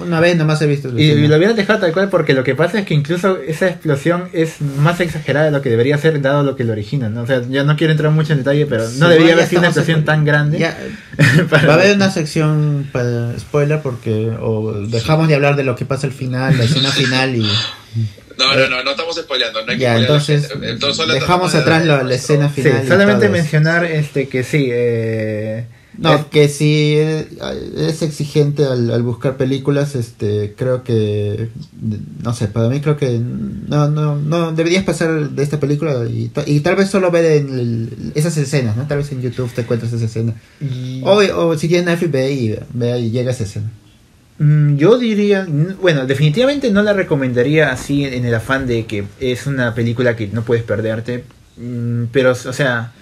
Una, 0.00 0.20
vez 0.20 0.36
nomás 0.36 0.62
he 0.62 0.66
visto. 0.66 0.96
Y, 0.96 1.02
y, 1.02 1.28
lo 1.28 1.36
hubieran 1.36 1.56
dejado 1.56 1.80
tal 1.80 1.92
cual 1.92 2.08
porque 2.08 2.34
lo 2.34 2.44
que 2.44 2.54
pasa 2.54 2.78
es 2.78 2.86
que 2.86 2.94
incluso 2.94 3.36
esa 3.36 3.66
explosión 3.66 4.28
es 4.32 4.60
más 4.60 5.00
exagerada 5.00 5.46
de 5.46 5.50
lo 5.50 5.60
que 5.60 5.70
debería 5.70 5.98
ser 5.98 6.22
dado 6.22 6.44
lo 6.44 6.54
que 6.56 6.62
lo 6.64 6.72
origina. 6.72 7.08
¿no? 7.08 7.22
O 7.22 7.26
sea, 7.26 7.42
ya 7.48 7.64
no 7.64 7.76
quiero 7.76 7.92
entrar 7.92 8.12
mucho 8.12 8.32
en 8.32 8.38
detalle, 8.38 8.64
pero 8.66 8.88
no 8.98 9.08
debería 9.08 9.34
haber 9.34 9.46
sido 9.46 9.60
una 9.60 9.68
explosión 9.68 10.04
tan 10.04 10.24
grande. 10.24 10.58
Va 11.52 11.58
a 11.58 11.74
haber 11.74 11.96
una 11.96 12.10
sección 12.10 12.88
para 12.92 13.36
spoiler 13.38 13.82
porque 13.82 14.30
o 14.40 14.72
dejamos 14.86 15.26
de 15.28 15.34
hablar 15.34 15.56
de 15.56 15.64
lo 15.64 15.74
que 15.74 15.84
pasa 15.84 16.06
al 16.06 16.12
final, 16.12 16.56
la 16.56 16.64
escena 16.64 16.90
final 16.90 17.34
y 17.36 17.46
no, 18.38 18.54
no, 18.54 18.68
no, 18.68 18.84
no 18.84 18.90
estamos 18.92 19.16
spoileando. 19.16 19.66
No 19.66 19.72
hay 19.72 19.78
ya, 19.78 19.98
entonces, 19.98 20.48
dejamos 21.12 21.54
atrás 21.54 21.84
la, 21.84 22.14
escena 22.14 22.48
final. 22.48 22.82
Sí, 22.82 22.88
solamente 22.88 23.28
mencionar 23.28 23.84
este 23.84 24.28
que 24.28 24.44
sí. 24.44 24.68
Eh, 24.70 25.66
no, 25.98 26.30
que 26.30 26.48
si 26.48 26.94
es 26.94 28.02
exigente 28.02 28.64
al, 28.64 29.02
buscar 29.02 29.36
películas, 29.36 29.96
este, 29.96 30.54
creo 30.56 30.84
que, 30.84 31.48
no 32.22 32.32
sé, 32.34 32.46
para 32.46 32.68
mí 32.68 32.80
creo 32.80 32.96
que 32.96 33.18
no, 33.18 33.88
no, 33.88 34.14
no 34.14 34.52
deberías 34.52 34.84
pasar 34.84 35.30
de 35.30 35.42
esta 35.42 35.58
película 35.58 36.06
y, 36.08 36.30
y 36.46 36.60
tal 36.60 36.76
vez 36.76 36.88
solo 36.88 37.10
ver 37.10 37.24
en 37.24 38.12
esas 38.14 38.36
escenas, 38.36 38.76
¿no? 38.76 38.86
Tal 38.86 38.98
vez 38.98 39.10
en 39.10 39.22
YouTube 39.22 39.52
te 39.52 39.62
encuentras 39.62 39.92
esa 39.92 40.04
escena. 40.04 40.34
O, 41.02 41.16
o 41.16 41.58
si 41.58 41.66
tienes 41.66 41.86
Netflix, 41.86 42.12
ve 42.12 42.32
y, 42.32 42.56
ve 42.74 43.00
y 43.00 43.10
llega 43.10 43.32
esa 43.32 43.42
escena. 43.42 43.68
Mm, 44.38 44.76
yo 44.76 44.98
diría, 44.98 45.46
bueno, 45.80 46.06
definitivamente 46.06 46.70
no 46.70 46.82
la 46.82 46.92
recomendaría 46.92 47.72
así 47.72 48.04
en 48.04 48.24
el 48.24 48.34
afán 48.34 48.66
de 48.66 48.86
que 48.86 49.04
es 49.20 49.46
una 49.46 49.74
película 49.74 50.14
que 50.14 50.28
no 50.28 50.42
puedes 50.42 50.62
perderte, 50.62 51.24
mm, 51.56 52.04
pero, 52.12 52.32
o 52.32 52.52
sea, 52.52 52.92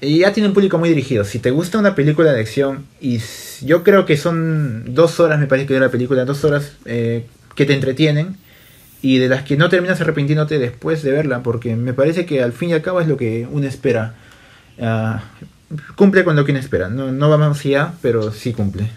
ya 0.00 0.32
tiene 0.32 0.48
un 0.48 0.54
público 0.54 0.78
muy 0.78 0.90
dirigido. 0.90 1.24
Si 1.24 1.38
te 1.38 1.50
gusta 1.50 1.78
una 1.78 1.94
película 1.94 2.32
de 2.32 2.40
acción, 2.40 2.86
y 3.00 3.20
yo 3.62 3.82
creo 3.82 4.06
que 4.06 4.16
son 4.16 4.94
dos 4.94 5.20
horas, 5.20 5.40
me 5.40 5.46
parece 5.46 5.66
que 5.66 5.74
dura 5.74 5.86
la 5.86 5.92
película, 5.92 6.24
dos 6.24 6.44
horas 6.44 6.72
eh, 6.84 7.26
que 7.54 7.64
te 7.66 7.74
entretienen 7.74 8.36
y 9.02 9.18
de 9.18 9.28
las 9.28 9.42
que 9.44 9.56
no 9.56 9.68
terminas 9.68 10.00
arrepintiéndote 10.00 10.58
después 10.58 11.02
de 11.02 11.12
verla, 11.12 11.42
porque 11.42 11.76
me 11.76 11.94
parece 11.94 12.26
que 12.26 12.42
al 12.42 12.52
fin 12.52 12.70
y 12.70 12.72
al 12.74 12.82
cabo 12.82 13.00
es 13.00 13.08
lo 13.08 13.16
que 13.16 13.48
uno 13.50 13.66
espera. 13.66 14.14
Ah, 14.80 15.22
cumple 15.96 16.24
con 16.24 16.36
lo 16.36 16.44
que 16.44 16.52
uno 16.52 16.60
espera. 16.60 16.88
No, 16.88 17.12
no 17.12 17.30
va 17.30 17.38
más 17.38 17.62
pero 18.02 18.32
sí 18.32 18.52
cumple. 18.52 18.90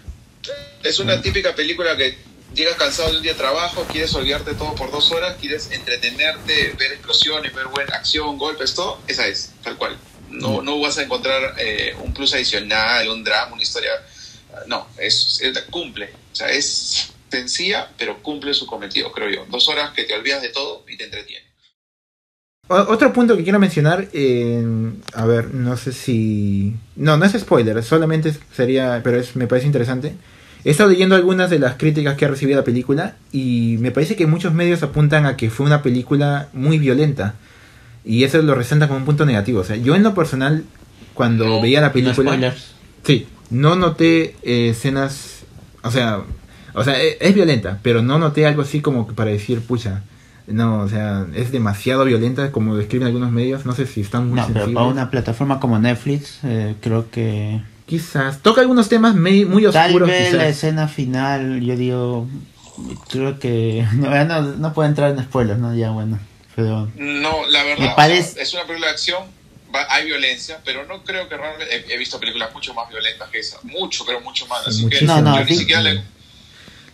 Es 0.82 0.98
una 0.98 1.20
típica 1.22 1.54
película 1.54 1.96
que 1.96 2.18
llegas 2.54 2.76
cansado 2.76 3.10
de 3.10 3.16
un 3.18 3.22
día 3.22 3.32
de 3.32 3.38
trabajo, 3.38 3.86
quieres 3.90 4.14
olvidarte 4.14 4.54
todo 4.54 4.74
por 4.74 4.90
dos 4.90 5.10
horas, 5.12 5.36
quieres 5.40 5.70
entretenerte, 5.70 6.74
ver 6.78 6.92
explosiones, 6.92 7.54
ver 7.54 7.66
buena 7.66 7.96
acción, 7.96 8.38
golpes, 8.38 8.74
todo. 8.74 8.98
Esa 9.06 9.26
es, 9.26 9.52
tal 9.62 9.76
cual. 9.76 9.96
No, 10.28 10.60
mm. 10.60 10.64
no 10.64 10.80
vas 10.80 10.98
a 10.98 11.02
encontrar 11.02 11.54
eh, 11.58 11.94
un 12.02 12.12
plus 12.12 12.34
adicional, 12.34 13.08
un 13.08 13.22
drama, 13.24 13.52
una 13.52 13.62
historia. 13.62 13.90
No, 14.66 14.86
es, 14.98 15.40
cumple. 15.70 16.10
O 16.32 16.34
sea, 16.34 16.50
es 16.50 17.12
sencilla, 17.30 17.90
pero 17.96 18.22
cumple 18.22 18.52
su 18.52 18.66
cometido, 18.66 19.10
creo 19.12 19.30
yo. 19.30 19.46
Dos 19.48 19.68
horas 19.68 19.92
que 19.92 20.04
te 20.04 20.14
olvidas 20.14 20.42
de 20.42 20.50
todo 20.50 20.84
y 20.88 20.96
te 20.96 21.04
entretiene. 21.04 21.46
Otro 22.68 23.12
punto 23.12 23.36
que 23.36 23.42
quiero 23.42 23.58
mencionar, 23.58 24.08
eh, 24.12 24.62
a 25.14 25.26
ver, 25.26 25.52
no 25.52 25.76
sé 25.76 25.92
si... 25.92 26.74
No, 26.96 27.16
no 27.16 27.24
es 27.24 27.32
spoiler, 27.32 27.82
solamente 27.82 28.32
sería, 28.54 29.00
pero 29.02 29.18
es, 29.18 29.36
me 29.36 29.46
parece 29.46 29.66
interesante. 29.66 30.14
He 30.64 30.70
estado 30.70 30.90
leyendo 30.90 31.16
algunas 31.16 31.50
de 31.50 31.58
las 31.58 31.74
críticas 31.74 32.16
que 32.16 32.24
ha 32.24 32.28
recibido 32.28 32.58
la 32.58 32.64
película 32.64 33.16
y 33.32 33.76
me 33.80 33.90
parece 33.90 34.14
que 34.14 34.26
muchos 34.26 34.54
medios 34.54 34.82
apuntan 34.82 35.26
a 35.26 35.36
que 35.36 35.50
fue 35.50 35.66
una 35.66 35.82
película 35.82 36.48
muy 36.52 36.78
violenta 36.78 37.34
y 38.04 38.24
eso 38.24 38.40
lo 38.42 38.54
resalta 38.54 38.86
como 38.86 39.00
un 39.00 39.04
punto 39.04 39.26
negativo. 39.26 39.60
O 39.60 39.64
sea, 39.64 39.76
yo 39.76 39.94
en 39.94 40.02
lo 40.02 40.14
personal, 40.14 40.64
cuando 41.14 41.60
veía 41.60 41.80
la 41.80 41.92
película... 41.92 42.54
sí, 43.04 43.26
no 43.50 43.76
noté 43.76 44.36
eh, 44.42 44.70
escenas... 44.70 45.40
O 45.82 45.90
sea, 45.90 46.20
o 46.74 46.84
sea, 46.84 47.02
e, 47.02 47.18
es, 47.20 47.34
violenta, 47.34 47.78
pero 47.82 48.02
no 48.02 48.18
noté 48.18 48.46
algo 48.46 48.62
así 48.62 48.80
como 48.80 49.06
para 49.08 49.30
decir, 49.30 49.60
pucha, 49.60 50.02
no, 50.46 50.80
o 50.80 50.88
sea, 50.88 51.26
es 51.34 51.52
demasiado 51.52 52.04
violenta 52.04 52.50
como 52.52 52.76
describen 52.76 53.06
algunos 53.06 53.30
medios. 53.30 53.66
No 53.66 53.72
sé 53.72 53.86
si 53.86 54.00
están 54.00 54.28
muy 54.28 54.38
No, 54.38 54.48
pero 54.52 54.72
para 54.72 54.86
una 54.86 55.10
plataforma 55.10 55.60
como 55.60 55.78
Netflix, 55.78 56.38
eh, 56.44 56.74
creo 56.80 57.10
que. 57.10 57.60
Quizás. 57.86 58.40
Toca 58.42 58.60
algunos 58.60 58.88
temas 58.88 59.14
muy, 59.14 59.44
oscuros. 59.44 59.72
Tal 59.72 60.00
vez 60.00 60.32
la 60.32 60.48
escena 60.48 60.88
final, 60.88 61.60
yo 61.60 61.76
digo. 61.76 62.28
Creo 63.10 63.38
que. 63.38 63.86
No, 63.92 64.40
no, 64.40 64.72
puedo 64.72 64.88
entrar 64.88 65.10
en 65.10 65.22
spoilers, 65.22 65.58
¿no? 65.58 65.74
Ya, 65.74 65.90
bueno. 65.90 66.18
Pero. 66.56 66.90
No, 66.96 67.46
la 67.48 67.64
verdad. 67.64 68.10
es 68.10 68.54
una 68.54 68.64
película 68.64 68.88
de 68.88 68.92
acción. 68.92 69.24
hay 69.90 70.06
violencia, 70.06 70.60
pero 70.64 70.86
no 70.86 71.02
creo 71.02 71.28
que 71.28 71.36
realmente. 71.36 71.84
He, 71.92 71.98
visto 71.98 72.18
películas 72.18 72.52
mucho 72.54 72.72
más 72.74 72.88
violentas 72.88 73.28
que 73.30 73.40
esa. 73.40 73.58
Mucho, 73.64 74.04
pero 74.06 74.20
mucho 74.20 74.46
más. 74.46 74.66
Así 74.66 74.88
que 74.88 75.02
no, 75.02 75.20
no, 75.20 75.38
yo 75.38 75.44
ni 75.44 75.56
siquiera 75.56 75.82
le 75.82 76.02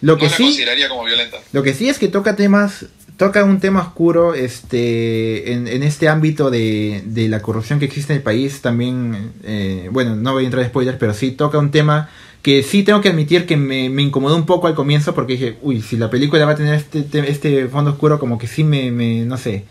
lo 0.01 0.17
que 0.17 0.29
sí, 0.29 0.45
consideraría 0.45 0.89
como 0.89 1.05
violenta. 1.05 1.39
Lo 1.53 1.63
que 1.63 1.75
sí 1.75 1.89
es 1.89 1.99
que 1.99 2.09
toca 2.09 2.37
temas, 2.37 2.87
toca 3.19 3.43
un 3.43 3.59
tema 3.59 3.81
oscuro 3.81 4.33
este, 4.35 5.53
en, 5.53 5.83
este 5.83 6.09
ámbito 6.09 6.51
de, 6.51 7.03
de, 7.05 7.29
la 7.29 7.43
corrupción 7.43 7.81
que 7.81 7.85
existe 7.85 8.13
en 8.13 8.19
el 8.19 8.23
país. 8.23 8.63
También, 8.63 9.33
eh, 9.43 9.91
bueno, 9.93 10.15
no 10.15 10.33
voy 10.33 10.45
a 10.45 10.47
entrar 10.47 10.63
en 10.63 10.71
spoilers, 10.71 10.99
pero 10.99 11.13
sí 11.13 11.33
toca 11.33 11.59
un 11.59 11.73
tema 11.73 12.09
que 12.43 12.63
sí 12.63 12.85
tengo 12.85 13.01
que 13.01 13.09
admitir 13.09 13.45
que 13.45 13.57
me, 13.57 13.87
incomodó 13.87 14.37
un 14.37 14.47
poco 14.47 14.69
al 14.69 14.77
comienzo 14.77 15.17
porque 15.17 15.33
dije, 15.33 15.59
uy, 15.63 15.83
si 15.83 15.97
la 15.97 16.09
película 16.11 16.47
va 16.47 16.53
a 16.53 16.55
tener 16.55 16.75
este, 16.75 17.29
este 17.29 17.67
fondo 17.67 17.91
oscuro, 17.91 18.21
como 18.21 18.39
que 18.39 18.47
sí 18.47 18.63
me, 18.63 18.93
me 18.93 19.25
no 19.25 19.37
sé, 19.37 19.65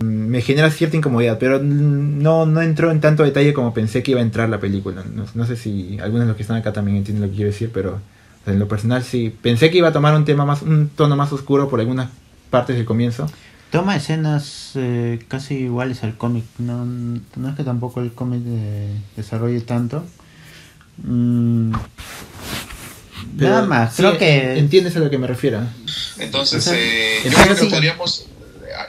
me 0.00 0.42
genera 0.42 0.68
cierta 0.72 0.96
incomodidad, 0.96 1.38
pero 1.38 1.60
no, 1.62 2.46
no 2.46 2.62
entró 2.62 2.90
en 2.90 3.00
tanto 3.00 3.22
detalle 3.22 3.54
como 3.54 3.72
pensé 3.74 4.02
que 4.02 4.10
iba 4.10 4.20
a 4.20 4.24
entrar 4.24 4.48
la 4.48 4.58
película. 4.58 5.04
No, 5.14 5.24
no 5.32 5.46
sé 5.46 5.54
si 5.54 6.00
algunos 6.00 6.22
de 6.22 6.26
los 6.26 6.36
que 6.36 6.42
están 6.42 6.56
acá 6.56 6.72
también 6.72 6.96
entienden 6.96 7.22
lo 7.22 7.30
que 7.30 7.36
quiero 7.36 7.52
decir, 7.52 7.70
pero 7.72 8.00
en 8.44 8.58
lo 8.58 8.66
personal 8.66 9.04
sí. 9.04 9.32
Pensé 9.40 9.70
que 9.70 9.78
iba 9.78 9.88
a 9.88 9.92
tomar 9.92 10.16
un 10.16 10.24
tema 10.24 10.44
más, 10.44 10.62
un 10.62 10.88
tono 10.88 11.14
más 11.14 11.32
oscuro 11.32 11.68
por 11.68 11.78
algunas 11.78 12.08
partes 12.50 12.76
del 12.76 12.84
comienzo. 12.84 13.30
Toma 13.70 13.96
escenas 13.96 14.72
eh, 14.74 15.18
casi 15.28 15.54
iguales 15.54 16.02
al 16.02 16.16
cómic. 16.16 16.44
No, 16.58 16.84
no 16.84 17.48
es 17.48 17.56
que 17.56 17.64
tampoco 17.64 18.00
el 18.00 18.12
cómic 18.12 18.42
desarrolle 19.16 19.60
tanto. 19.60 20.04
Mm, 20.98 21.72
nada 23.36 23.66
más, 23.66 23.96
creo 23.96 24.16
que... 24.16 24.58
Entiendes 24.58 24.96
a 24.96 25.00
lo 25.00 25.10
que 25.10 25.18
me 25.18 25.26
refiero. 25.26 25.60
Entonces, 26.18 26.66
eh, 26.72 27.20
yo 27.24 27.30
creo 27.30 27.56
que 27.56 27.64
podríamos 27.66 28.26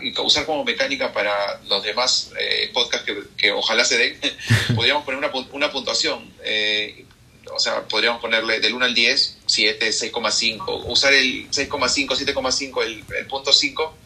eh, 0.02 0.14
usar 0.24 0.46
como 0.46 0.64
mecánica 0.64 1.12
para 1.12 1.32
los 1.68 1.84
demás 1.84 2.32
podcasts 2.74 3.06
que, 3.06 3.24
que, 3.36 3.52
ojalá 3.52 3.84
se 3.84 3.98
den, 3.98 4.18
podríamos 4.76 5.04
poner 5.04 5.18
una, 5.18 5.32
una 5.52 5.72
puntuación. 5.72 6.20
Eh, 6.44 7.06
o 7.54 7.60
sea, 7.60 7.84
podríamos 7.84 8.22
ponerle 8.22 8.60
del 8.60 8.74
1 8.74 8.86
al 8.86 8.94
10, 8.94 9.37
7, 9.48 9.89
6,5, 9.89 10.84
usar 10.88 11.13
el 11.13 11.50
6,5, 11.50 12.08
7,5, 12.10 12.84
el, 12.84 13.04
el 13.18 13.25
punto 13.27 13.51
5, 13.51 13.98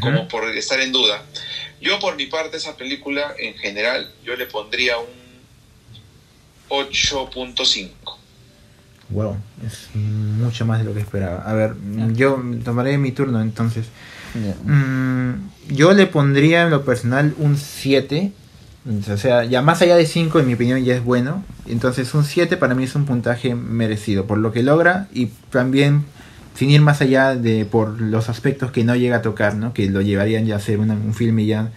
como 0.00 0.28
por 0.28 0.48
estar 0.56 0.80
en 0.80 0.92
duda. 0.92 1.22
Yo 1.80 1.98
por 1.98 2.16
mi 2.16 2.26
parte, 2.26 2.56
esa 2.56 2.76
película 2.76 3.34
en 3.38 3.54
general, 3.54 4.12
yo 4.24 4.36
le 4.36 4.46
pondría 4.46 4.98
un 4.98 5.06
8.5. 6.68 7.90
Wow, 9.10 9.36
es 9.66 9.94
mucho 9.94 10.64
más 10.64 10.78
de 10.78 10.84
lo 10.84 10.94
que 10.94 11.00
esperaba. 11.00 11.42
A 11.42 11.52
ver, 11.52 11.74
yo 12.14 12.42
tomaré 12.64 12.98
mi 12.98 13.12
turno 13.12 13.40
entonces. 13.40 13.86
Mm, 14.64 15.32
yo 15.68 15.92
le 15.92 16.06
pondría 16.06 16.62
en 16.62 16.70
lo 16.70 16.84
personal 16.84 17.34
un 17.36 17.58
7 17.58 18.32
o 18.84 19.16
sea, 19.16 19.44
ya 19.44 19.62
más 19.62 19.80
allá 19.80 19.96
de 19.96 20.06
5, 20.06 20.40
en 20.40 20.46
mi 20.46 20.54
opinión, 20.54 20.82
ya 20.84 20.94
es 20.94 21.04
bueno. 21.04 21.44
Entonces, 21.68 22.14
un 22.14 22.24
7 22.24 22.56
para 22.56 22.74
mí 22.74 22.84
es 22.84 22.94
un 22.96 23.04
puntaje 23.04 23.54
merecido 23.54 24.26
por 24.26 24.38
lo 24.38 24.52
que 24.52 24.62
logra 24.62 25.08
y 25.12 25.26
también 25.50 26.04
sin 26.54 26.70
ir 26.70 26.80
más 26.80 27.00
allá 27.00 27.36
de 27.36 27.64
por 27.64 28.00
los 28.00 28.28
aspectos 28.28 28.72
que 28.72 28.84
no 28.84 28.96
llega 28.96 29.16
a 29.16 29.22
tocar, 29.22 29.54
¿no? 29.54 29.72
que 29.72 29.88
lo 29.88 30.00
llevarían 30.00 30.46
ya 30.46 30.56
a 30.56 30.60
ser 30.60 30.80
un 30.80 31.14
filme 31.14 31.46
ya 31.46 31.70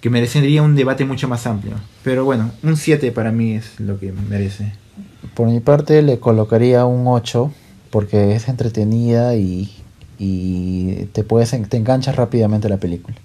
que 0.00 0.10
merecería 0.10 0.62
un 0.62 0.74
debate 0.74 1.04
mucho 1.04 1.28
más 1.28 1.46
amplio. 1.46 1.74
Pero 2.02 2.24
bueno, 2.24 2.50
un 2.64 2.76
7 2.76 3.12
para 3.12 3.30
mí 3.30 3.54
es 3.54 3.78
lo 3.78 4.00
que 4.00 4.12
merece. 4.12 4.72
Por 5.34 5.48
mi 5.48 5.60
parte 5.60 6.02
le 6.02 6.18
colocaría 6.18 6.84
un 6.84 7.06
8 7.06 7.52
porque 7.90 8.34
es 8.34 8.48
entretenida 8.48 9.36
y, 9.36 9.70
y 10.18 11.06
te 11.12 11.22
puedes 11.22 11.50
te 11.68 11.76
enganchas 11.76 12.16
rápidamente 12.16 12.68
la 12.68 12.78
película 12.78 13.16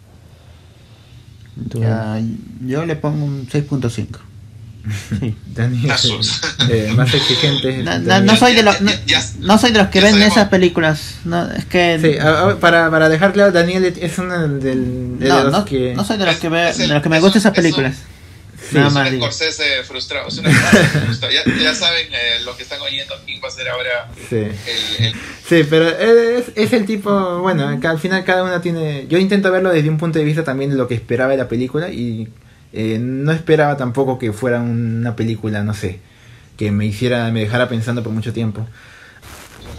yo 2.65 2.85
le 2.85 2.95
pongo 2.95 3.25
un 3.25 3.47
6.5. 3.47 4.07
Sí. 5.09 5.35
eh, 6.69 6.93
más 6.95 7.13
exigente. 7.13 7.83
No, 7.83 8.37
soy 8.37 8.53
de 8.53 8.63
los, 8.63 8.77
no, 9.39 9.57
soy 9.57 9.71
de 9.71 9.79
los 9.79 9.87
que 9.89 9.99
ven 10.01 10.21
esas 10.21 10.47
películas. 10.47 11.15
No, 11.25 11.49
es 11.51 11.65
que 11.65 11.99
sí, 12.01 12.55
para, 12.61 12.89
para 12.89 13.09
dejar 13.09 13.33
claro, 13.33 13.51
Daniel 13.51 13.83
es 13.99 14.17
uno 14.17 14.47
del, 14.47 15.19
de 15.19 15.27
los 15.27 15.65
que. 15.65 15.93
No 15.93 16.05
soy 16.05 16.17
de 16.17 16.25
los 16.25 16.37
que, 16.37 16.49
ve, 16.49 16.73
de 16.73 16.87
los 16.87 17.03
que 17.03 17.09
me 17.09 17.19
gustan 17.19 17.39
esas 17.39 17.53
películas. 17.53 17.95
Nada 18.71 18.89
más. 18.89 19.11
Un 19.11 19.17
Scorsese 19.17 19.83
frustrado. 19.83 20.27
Es 20.27 20.37
una 20.37 20.51
frustrado. 20.51 21.33
Ya, 21.33 21.43
ya, 21.61 21.75
saben 21.75 22.07
eh, 22.11 22.39
lo 22.45 22.55
que 22.55 22.63
están 22.63 22.81
oyendo 22.81 23.15
quién 23.25 23.41
va 23.43 23.47
a 23.47 23.51
ser 23.51 23.69
ahora 23.69 24.09
sí. 24.29 24.35
el, 24.35 25.05
el... 25.05 25.13
Sí, 25.47 25.65
pero 25.69 25.87
es, 25.87 26.45
es, 26.55 26.73
el 26.73 26.85
tipo. 26.85 27.39
Bueno, 27.39 27.79
que 27.79 27.87
al 27.87 27.99
final 27.99 28.23
cada 28.23 28.43
uno 28.43 28.59
tiene. 28.61 29.05
Yo 29.07 29.17
intento 29.17 29.51
verlo 29.51 29.71
desde 29.71 29.89
un 29.89 29.97
punto 29.97 30.19
de 30.19 30.25
vista 30.25 30.43
también 30.43 30.69
de 30.69 30.75
lo 30.75 30.87
que 30.87 30.95
esperaba 30.95 31.31
de 31.31 31.37
la 31.37 31.47
película 31.47 31.89
y 31.89 32.27
eh, 32.73 32.97
no 32.99 33.31
esperaba 33.31 33.77
tampoco 33.77 34.19
que 34.19 34.33
fuera 34.33 34.59
una 34.59 35.15
película, 35.15 35.63
no 35.63 35.73
sé, 35.73 35.99
que 36.57 36.71
me 36.71 36.85
hiciera, 36.85 37.31
me 37.31 37.41
dejara 37.41 37.69
pensando 37.69 38.03
por 38.03 38.11
mucho 38.11 38.33
tiempo. 38.33 38.67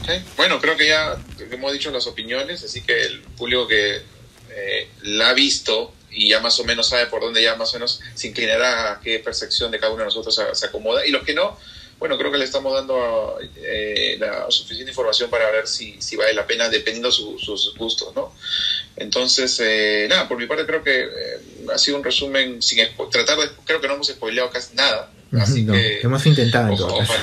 Okay. 0.02 0.24
Bueno, 0.36 0.58
creo 0.60 0.76
que 0.76 0.88
ya 0.88 1.16
hemos 1.50 1.72
dicho 1.72 1.90
las 1.90 2.06
opiniones, 2.06 2.64
así 2.64 2.80
que 2.80 3.02
el 3.02 3.20
público 3.36 3.68
que 3.68 3.96
eh, 3.96 4.88
la 5.02 5.30
ha 5.30 5.34
visto 5.34 5.92
y 6.10 6.28
ya 6.30 6.40
más 6.40 6.58
o 6.60 6.64
menos 6.64 6.88
sabe 6.88 7.06
por 7.06 7.20
dónde 7.20 7.42
ya 7.42 7.56
más 7.56 7.70
o 7.74 7.76
menos 7.76 8.00
se 8.14 8.28
inclinará 8.28 8.92
a 8.92 9.00
qué 9.00 9.18
percepción 9.18 9.70
de 9.70 9.78
cada 9.78 9.92
uno 9.92 10.00
de 10.00 10.06
nosotros 10.06 10.40
se, 10.52 10.66
acomoda. 10.66 11.06
Y 11.06 11.10
los 11.10 11.22
que 11.22 11.34
no, 11.34 11.58
bueno, 11.98 12.16
creo 12.16 12.30
que 12.30 12.38
le 12.38 12.44
estamos 12.44 12.72
dando 12.72 13.38
eh, 13.56 14.16
la 14.18 14.50
suficiente 14.50 14.90
información 14.90 15.30
para 15.30 15.50
ver 15.50 15.66
si, 15.66 16.00
si 16.00 16.16
vale 16.16 16.32
la 16.32 16.46
pena 16.46 16.68
dependiendo 16.68 17.10
su, 17.10 17.38
sus 17.38 17.74
gustos, 17.76 18.14
¿no? 18.14 18.32
Entonces, 18.96 19.60
eh, 19.62 20.06
nada, 20.08 20.26
por 20.28 20.38
mi 20.38 20.46
parte 20.46 20.66
creo 20.66 20.82
que 20.82 21.02
eh, 21.02 21.08
ha 21.72 21.78
sido 21.78 21.96
un 21.96 22.04
resumen 22.04 22.60
sin 22.62 22.78
tratar 23.10 23.38
de, 23.38 23.50
creo 23.64 23.80
que 23.80 23.88
no 23.88 23.94
hemos 23.94 24.08
spoileado 24.08 24.50
casi 24.50 24.74
nada. 24.74 25.10
Así 25.38 25.66
que 25.66 26.00
hemos 26.00 26.24
intentado. 26.24 26.74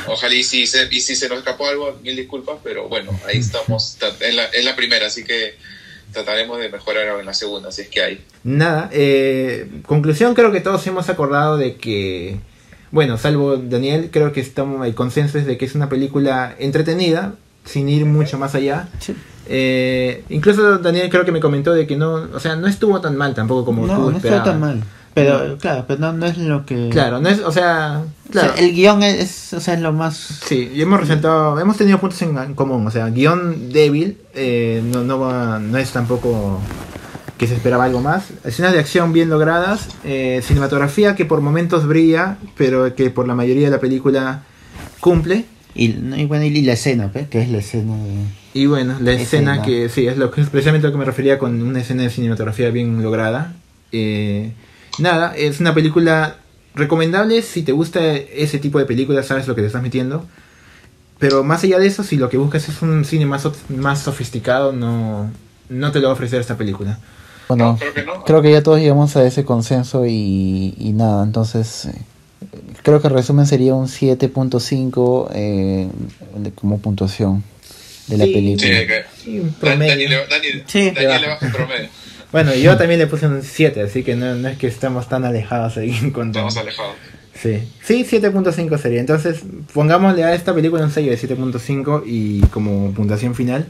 ojalá 0.07 0.35
y 0.35 0.43
si, 0.43 0.67
se, 0.67 0.87
y 0.91 1.01
si 1.01 1.15
se 1.15 1.27
nos 1.27 1.39
escapó 1.39 1.67
algo, 1.67 1.91
mil 2.03 2.15
disculpas, 2.15 2.59
pero 2.63 2.87
bueno, 2.87 3.19
ahí 3.25 3.39
estamos, 3.39 3.97
en 4.19 4.35
la, 4.35 4.47
en 4.53 4.63
la 4.63 4.75
primera, 4.75 5.07
así 5.07 5.23
que 5.23 5.57
trataremos 6.15 6.57
de 6.59 6.69
mejorar 6.69 7.19
en 7.19 7.25
la 7.25 7.33
segunda, 7.33 7.71
si 7.71 7.83
es 7.83 7.89
que 7.89 8.01
hay. 8.01 8.25
Nada, 8.43 8.89
eh, 8.91 9.69
conclusión, 9.85 10.33
creo 10.33 10.51
que 10.51 10.61
todos 10.61 10.85
hemos 10.87 11.09
acordado 11.09 11.57
de 11.57 11.75
que, 11.75 12.39
bueno, 12.89 13.17
salvo 13.17 13.57
Daniel, 13.57 14.09
creo 14.11 14.31
que 14.31 14.39
estamos, 14.39 14.87
el 14.87 14.95
consenso 14.95 15.37
es 15.37 15.45
de 15.45 15.57
que 15.57 15.65
es 15.65 15.75
una 15.75 15.89
película 15.89 16.55
entretenida, 16.57 17.35
sin 17.65 17.89
ir 17.89 18.05
mucho 18.05 18.37
más 18.37 18.55
allá. 18.55 18.87
Eh, 19.47 20.23
incluso 20.29 20.77
Daniel 20.79 21.09
creo 21.09 21.25
que 21.25 21.31
me 21.31 21.39
comentó 21.39 21.73
de 21.73 21.85
que 21.85 21.97
no, 21.97 22.13
o 22.33 22.39
sea, 22.39 22.55
no 22.55 22.67
estuvo 22.67 22.99
tan 23.01 23.15
mal 23.15 23.35
tampoco 23.35 23.65
como 23.65 23.85
no, 23.85 24.09
no 24.09 24.17
estuvo 24.17 24.41
tan 24.41 24.59
mal. 24.59 24.83
Pero, 25.15 25.57
claro, 25.57 25.85
pero 25.87 26.11
no, 26.11 26.25
es 26.25 26.37
lo 26.37 26.65
que... 26.65 26.89
Claro, 26.89 27.21
no 27.21 27.29
es, 27.29 27.39
o 27.39 27.51
sea... 27.51 28.03
Claro. 28.29 28.53
el 28.57 28.73
guion 28.73 29.01
es, 29.01 29.53
o 29.53 29.61
sea, 29.61 29.75
es 29.75 29.79
lo 29.79 29.93
más... 29.93 30.17
Sí, 30.17 30.69
y 30.75 30.81
hemos 30.81 30.99
presentado, 30.99 31.57
hemos 31.57 31.77
tenido 31.77 31.99
puntos 31.99 32.21
en 32.21 32.53
común, 32.53 32.85
o 32.85 32.91
sea, 32.91 33.09
guion 33.09 33.71
débil, 33.71 34.17
eh, 34.33 34.83
no, 34.83 35.05
no, 35.05 35.17
va, 35.17 35.57
no 35.59 35.77
es 35.77 35.89
tampoco 35.91 36.59
que 37.37 37.47
se 37.47 37.55
esperaba 37.55 37.85
algo 37.85 38.01
más. 38.01 38.25
Escenas 38.43 38.73
de 38.73 38.79
acción 38.79 39.13
bien 39.13 39.29
logradas, 39.29 39.87
eh, 40.03 40.41
cinematografía 40.43 41.15
que 41.15 41.23
por 41.23 41.39
momentos 41.39 41.87
brilla, 41.87 42.37
pero 42.57 42.93
que 42.93 43.09
por 43.09 43.25
la 43.25 43.35
mayoría 43.35 43.67
de 43.67 43.71
la 43.71 43.79
película 43.79 44.43
cumple. 44.99 45.45
Y, 45.73 45.93
bueno, 46.25 46.43
y 46.43 46.61
la 46.61 46.73
escena, 46.73 47.09
que 47.11 47.41
es 47.41 47.49
la 47.49 47.59
escena 47.59 47.95
de... 48.03 48.25
Y 48.53 48.65
bueno, 48.65 48.97
la 48.99 49.13
escena, 49.13 49.61
que 49.61 49.87
sí, 49.87 50.07
es 50.07 50.17
lo 50.17 50.31
que 50.31 50.41
es 50.41 50.49
precisamente 50.49 50.87
lo 50.87 50.93
que 50.93 50.99
me 50.99 51.05
refería 51.05 51.37
con 51.37 51.61
una 51.61 51.79
escena 51.79 52.03
de 52.03 52.09
cinematografía 52.09 52.69
bien 52.69 53.01
lograda. 53.01 53.53
Eh, 53.91 54.51
nada, 54.99 55.35
es 55.35 55.59
una 55.59 55.73
película 55.73 56.37
recomendable 56.75 57.41
si 57.41 57.63
te 57.63 57.71
gusta 57.71 58.15
ese 58.15 58.59
tipo 58.59 58.79
de 58.79 58.85
películas, 58.85 59.27
sabes 59.27 59.47
lo 59.47 59.55
que 59.55 59.61
te 59.61 59.67
estás 59.67 59.81
metiendo. 59.81 60.25
Pero 61.17 61.43
más 61.43 61.63
allá 61.63 61.79
de 61.79 61.87
eso, 61.87 62.03
si 62.03 62.17
lo 62.17 62.29
que 62.29 62.37
buscas 62.37 62.67
es 62.67 62.81
un 62.81 63.05
cine 63.05 63.25
más, 63.25 63.47
más 63.69 64.01
sofisticado, 64.01 64.73
no, 64.73 65.31
no 65.69 65.91
te 65.91 65.99
lo 65.99 66.07
va 66.07 66.11
a 66.11 66.13
ofrecer 66.13 66.41
esta 66.41 66.57
película. 66.57 66.99
Bueno, 67.47 67.77
creo, 68.25 68.41
que 68.41 68.51
ya 68.51 68.63
todos 68.63 68.79
llegamos 68.79 69.15
a 69.15 69.25
ese 69.25 69.45
consenso 69.45 70.05
y, 70.05 70.73
nada, 70.95 71.23
entonces 71.23 71.85
eh, 71.85 71.93
creo 72.81 73.01
que 73.01 73.07
el 73.07 73.13
resumen 73.13 73.45
sería 73.45 73.75
un 73.75 73.87
7.5 73.87 75.29
eh, 75.33 75.87
como 76.55 76.79
puntuación 76.79 77.43
de 78.07 78.17
la 78.17 78.25
película. 78.25 79.05
Sí, 79.23 79.39
un 79.39 79.53
promedio. 79.53 80.09
le 80.09 81.27
baja 81.27 81.45
un 81.45 81.51
promedio. 81.51 81.89
Bueno, 82.31 82.53
yo 82.55 82.77
también 82.77 82.99
le 82.99 83.07
puse 83.07 83.27
un 83.27 83.41
7, 83.41 83.81
así 83.81 84.03
que 84.03 84.15
no, 84.15 84.35
no 84.35 84.47
es 84.47 84.57
que 84.57 84.67
estemos 84.67 85.07
tan 85.07 85.25
alejados 85.25 85.77
ahí 85.77 85.95
en 86.01 86.11
cuanto... 86.11 86.39
Estamos 86.39 86.57
alejados. 86.57 86.95
Sí, 87.41 87.61
sí 87.83 88.05
7.5 88.09 88.77
sería. 88.77 88.99
Entonces, 88.99 89.41
pongámosle 89.73 90.23
a 90.23 90.33
esta 90.33 90.53
película 90.53 90.83
un 90.83 90.91
sello 90.91 91.11
de 91.11 91.17
7.5 91.17 92.03
y 92.05 92.41
como 92.47 92.91
puntuación 92.91 93.35
final. 93.35 93.67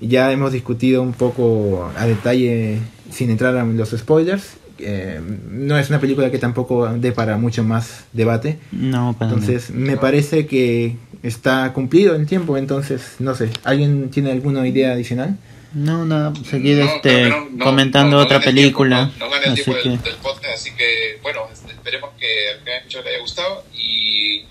Ya 0.00 0.30
hemos 0.32 0.52
discutido 0.52 1.02
un 1.02 1.12
poco 1.12 1.90
a 1.96 2.06
detalle, 2.06 2.78
sin 3.10 3.30
entrar 3.30 3.56
en 3.56 3.76
los 3.76 3.90
spoilers. 3.90 4.56
Eh, 4.80 5.20
no 5.50 5.76
es 5.76 5.90
una 5.90 6.00
película 6.00 6.30
que 6.30 6.38
tampoco 6.38 6.88
dé 6.88 7.12
para 7.12 7.36
mucho 7.36 7.64
más 7.64 8.04
debate. 8.12 8.58
No, 8.72 9.16
para 9.18 9.32
Entonces, 9.32 9.70
me 9.70 9.96
parece 9.96 10.46
que 10.46 10.96
está 11.22 11.72
cumplido 11.72 12.14
el 12.14 12.26
tiempo. 12.26 12.56
Entonces, 12.56 13.16
no 13.18 13.34
sé, 13.34 13.50
¿alguien 13.64 14.10
tiene 14.10 14.32
alguna 14.32 14.66
idea 14.66 14.92
adicional? 14.92 15.36
No, 15.74 16.04
nada, 16.06 16.32
seguir 16.48 16.80
este, 16.80 17.30
comentando 17.62 18.18
otra 18.18 18.40
película. 18.40 19.10
No, 19.18 19.28
gane 19.28 19.48
el 19.48 19.54
tiempo 19.54 19.74
del, 19.74 20.16
podcast, 20.16 20.54
así 20.54 20.74
que 20.74 21.18
bueno, 21.22 21.46
esperemos 21.52 22.10
que 22.18 22.50
al 22.50 22.64
que 22.64 22.72
haya 22.72 23.02
le 23.02 23.10
haya 23.10 23.20
gustado 23.20 23.64
y 23.74 24.44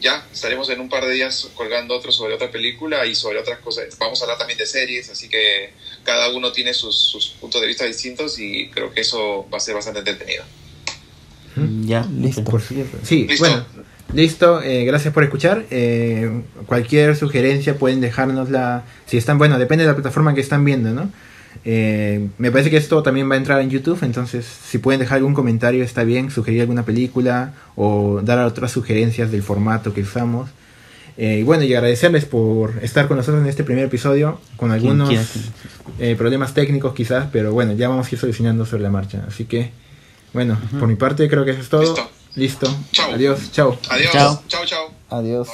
ya 0.00 0.26
estaremos 0.30 0.68
en 0.68 0.80
un 0.80 0.90
par 0.90 1.06
de 1.06 1.14
días 1.14 1.48
colgando 1.54 1.96
otro 1.96 2.12
sobre 2.12 2.34
otra 2.34 2.50
película 2.50 3.06
y 3.06 3.14
sobre 3.14 3.38
otras 3.38 3.58
cosas. 3.60 3.96
Vamos 3.98 4.20
a 4.20 4.24
hablar 4.24 4.36
también 4.36 4.58
de 4.58 4.66
series, 4.66 5.08
así 5.08 5.30
que 5.30 5.72
cada 6.04 6.28
uno 6.28 6.52
tiene 6.52 6.74
sus, 6.74 6.94
sus 6.94 7.28
puntos 7.28 7.62
de 7.62 7.66
vista 7.66 7.86
distintos 7.86 8.38
y 8.38 8.68
creo 8.68 8.92
que 8.92 9.00
eso 9.00 9.48
va 9.50 9.56
a 9.56 9.60
ser 9.60 9.74
bastante 9.74 10.00
entretenido. 10.00 10.44
Ya, 11.86 12.06
listo. 12.12 12.44
Por 12.44 12.60
sí, 12.60 13.26
bueno. 13.38 13.64
Listo, 14.12 14.62
eh, 14.62 14.84
gracias 14.84 15.12
por 15.12 15.24
escuchar. 15.24 15.64
Eh, 15.70 16.42
cualquier 16.66 17.16
sugerencia 17.16 17.76
pueden 17.76 18.00
dejárnosla. 18.00 18.84
Si 19.06 19.16
están, 19.16 19.38
bueno, 19.38 19.58
depende 19.58 19.84
de 19.84 19.90
la 19.90 19.94
plataforma 19.94 20.34
que 20.34 20.40
están 20.40 20.64
viendo, 20.64 20.92
¿no? 20.92 21.10
Eh, 21.64 22.28
me 22.38 22.50
parece 22.50 22.70
que 22.70 22.76
esto 22.76 23.02
también 23.02 23.30
va 23.30 23.34
a 23.34 23.38
entrar 23.38 23.60
en 23.60 23.70
YouTube, 23.70 23.98
entonces 24.02 24.44
si 24.44 24.78
pueden 24.78 25.00
dejar 25.00 25.18
algún 25.18 25.34
comentario 25.34 25.82
está 25.82 26.04
bien, 26.04 26.30
sugerir 26.30 26.60
alguna 26.60 26.84
película 26.84 27.54
o 27.74 28.20
dar 28.22 28.38
otras 28.40 28.72
sugerencias 28.72 29.30
del 29.30 29.42
formato 29.42 29.94
que 29.94 30.02
usamos. 30.02 30.50
y 31.16 31.42
bueno, 31.44 31.62
y 31.62 31.72
agradecerles 31.72 32.24
por 32.24 32.74
estar 32.82 33.06
con 33.06 33.16
nosotros 33.16 33.42
en 33.42 33.48
este 33.48 33.64
primer 33.64 33.84
episodio, 33.84 34.40
con 34.56 34.72
algunos 34.72 35.10
problemas 36.18 36.54
técnicos 36.54 36.92
quizás, 36.92 37.28
pero 37.32 37.52
bueno, 37.52 37.72
ya 37.72 37.88
vamos 37.88 38.08
a 38.08 38.14
ir 38.14 38.18
solucionando 38.18 38.66
sobre 38.66 38.82
la 38.82 38.90
marcha. 38.90 39.24
Así 39.26 39.44
que, 39.44 39.70
bueno, 40.32 40.58
por 40.78 40.88
mi 40.88 40.96
parte 40.96 41.28
creo 41.28 41.44
que 41.44 41.52
eso 41.52 41.60
es 41.60 41.68
todo. 41.68 41.82
Listo. 41.82 42.23
Listo. 42.36 42.66
Chao. 42.92 43.12
Adiós. 43.12 43.50
Chao. 43.52 43.78
Adiós. 43.88 44.38
Chao, 44.48 44.66
chao. 44.66 44.90
Adiós. 45.10 45.48